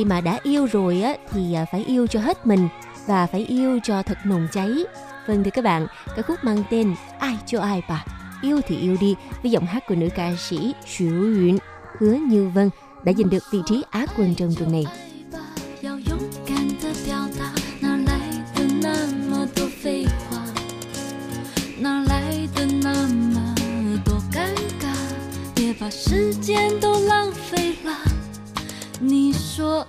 [0.07, 2.69] mà đã yêu rồi á thì à, phải yêu cho hết mình
[3.07, 4.85] và phải yêu cho thật nồng cháy.
[5.27, 8.05] Vâng thưa các bạn, ca khúc mang tên Ai cho ai bà
[8.43, 11.59] Yêu thì yêu đi với giọng hát của nữ ca sĩ Xu Yuen,
[11.99, 12.71] Hứa Như Vân
[13.05, 14.87] đã giành được vị trí Á quân trong tuần này.
[15.83, 18.19] 要勇敢的表达，哪来
[18.55, 20.39] 的那么多废话？
[21.81, 23.55] 哪来的那么
[24.05, 24.47] 多尴
[24.81, 24.95] 尬？
[25.57, 27.93] 别把时间都浪费了。
[29.01, 29.85] 你说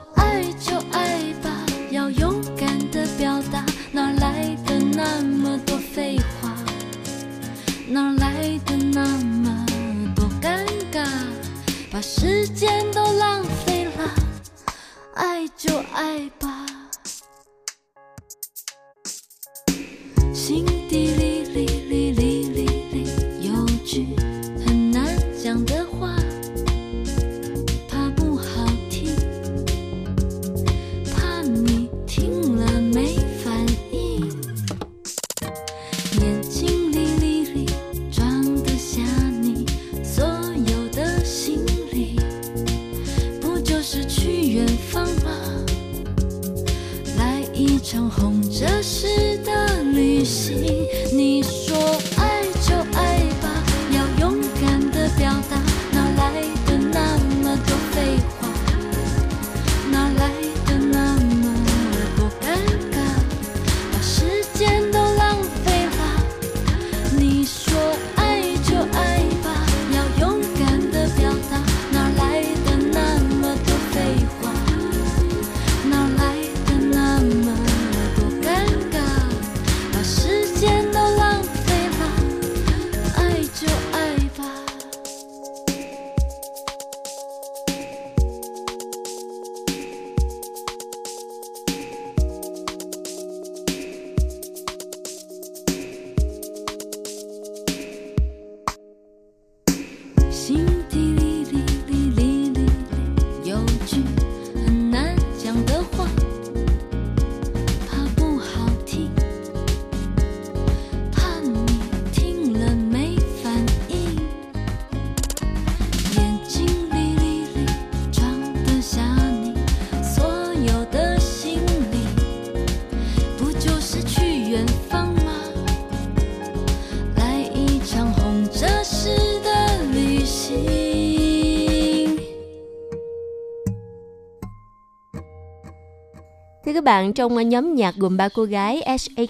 [136.88, 139.26] bạn trong ờ, nhóm nhạc gồm ba cô gái SHE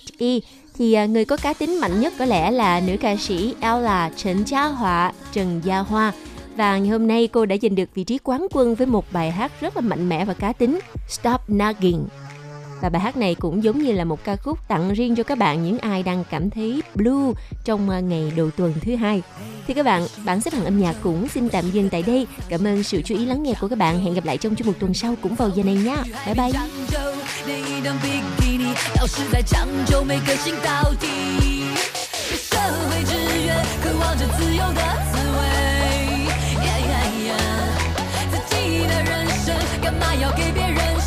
[0.78, 4.10] thì ờ, người có cá tính mạnh nhất có lẽ là nữ ca sĩ Ella
[4.16, 6.12] Trần Gia Họa, Trần Gia Hoa.
[6.56, 9.30] Và ngày hôm nay cô đã giành được vị trí quán quân với một bài
[9.30, 10.78] hát rất là mạnh mẽ và cá tính
[11.08, 12.04] Stop Nagging.
[12.80, 15.38] Và bài hát này cũng giống như là một ca khúc tặng riêng cho các
[15.38, 17.32] bạn những ai đang cảm thấy blue
[17.64, 19.22] trong ờ, ngày đầu tuần thứ hai.
[19.66, 22.26] Thì các bạn, bản xếp hạng âm nhạc cũng xin tạm dừng tại đây.
[22.48, 24.00] Cảm ơn sự chú ý lắng nghe của các bạn.
[24.00, 25.96] Hẹn gặp lại trong chương mục tuần sau cũng vào giờ này nha.
[26.26, 26.52] Bye bye.
[39.80, 40.97] 干嘛要给别人？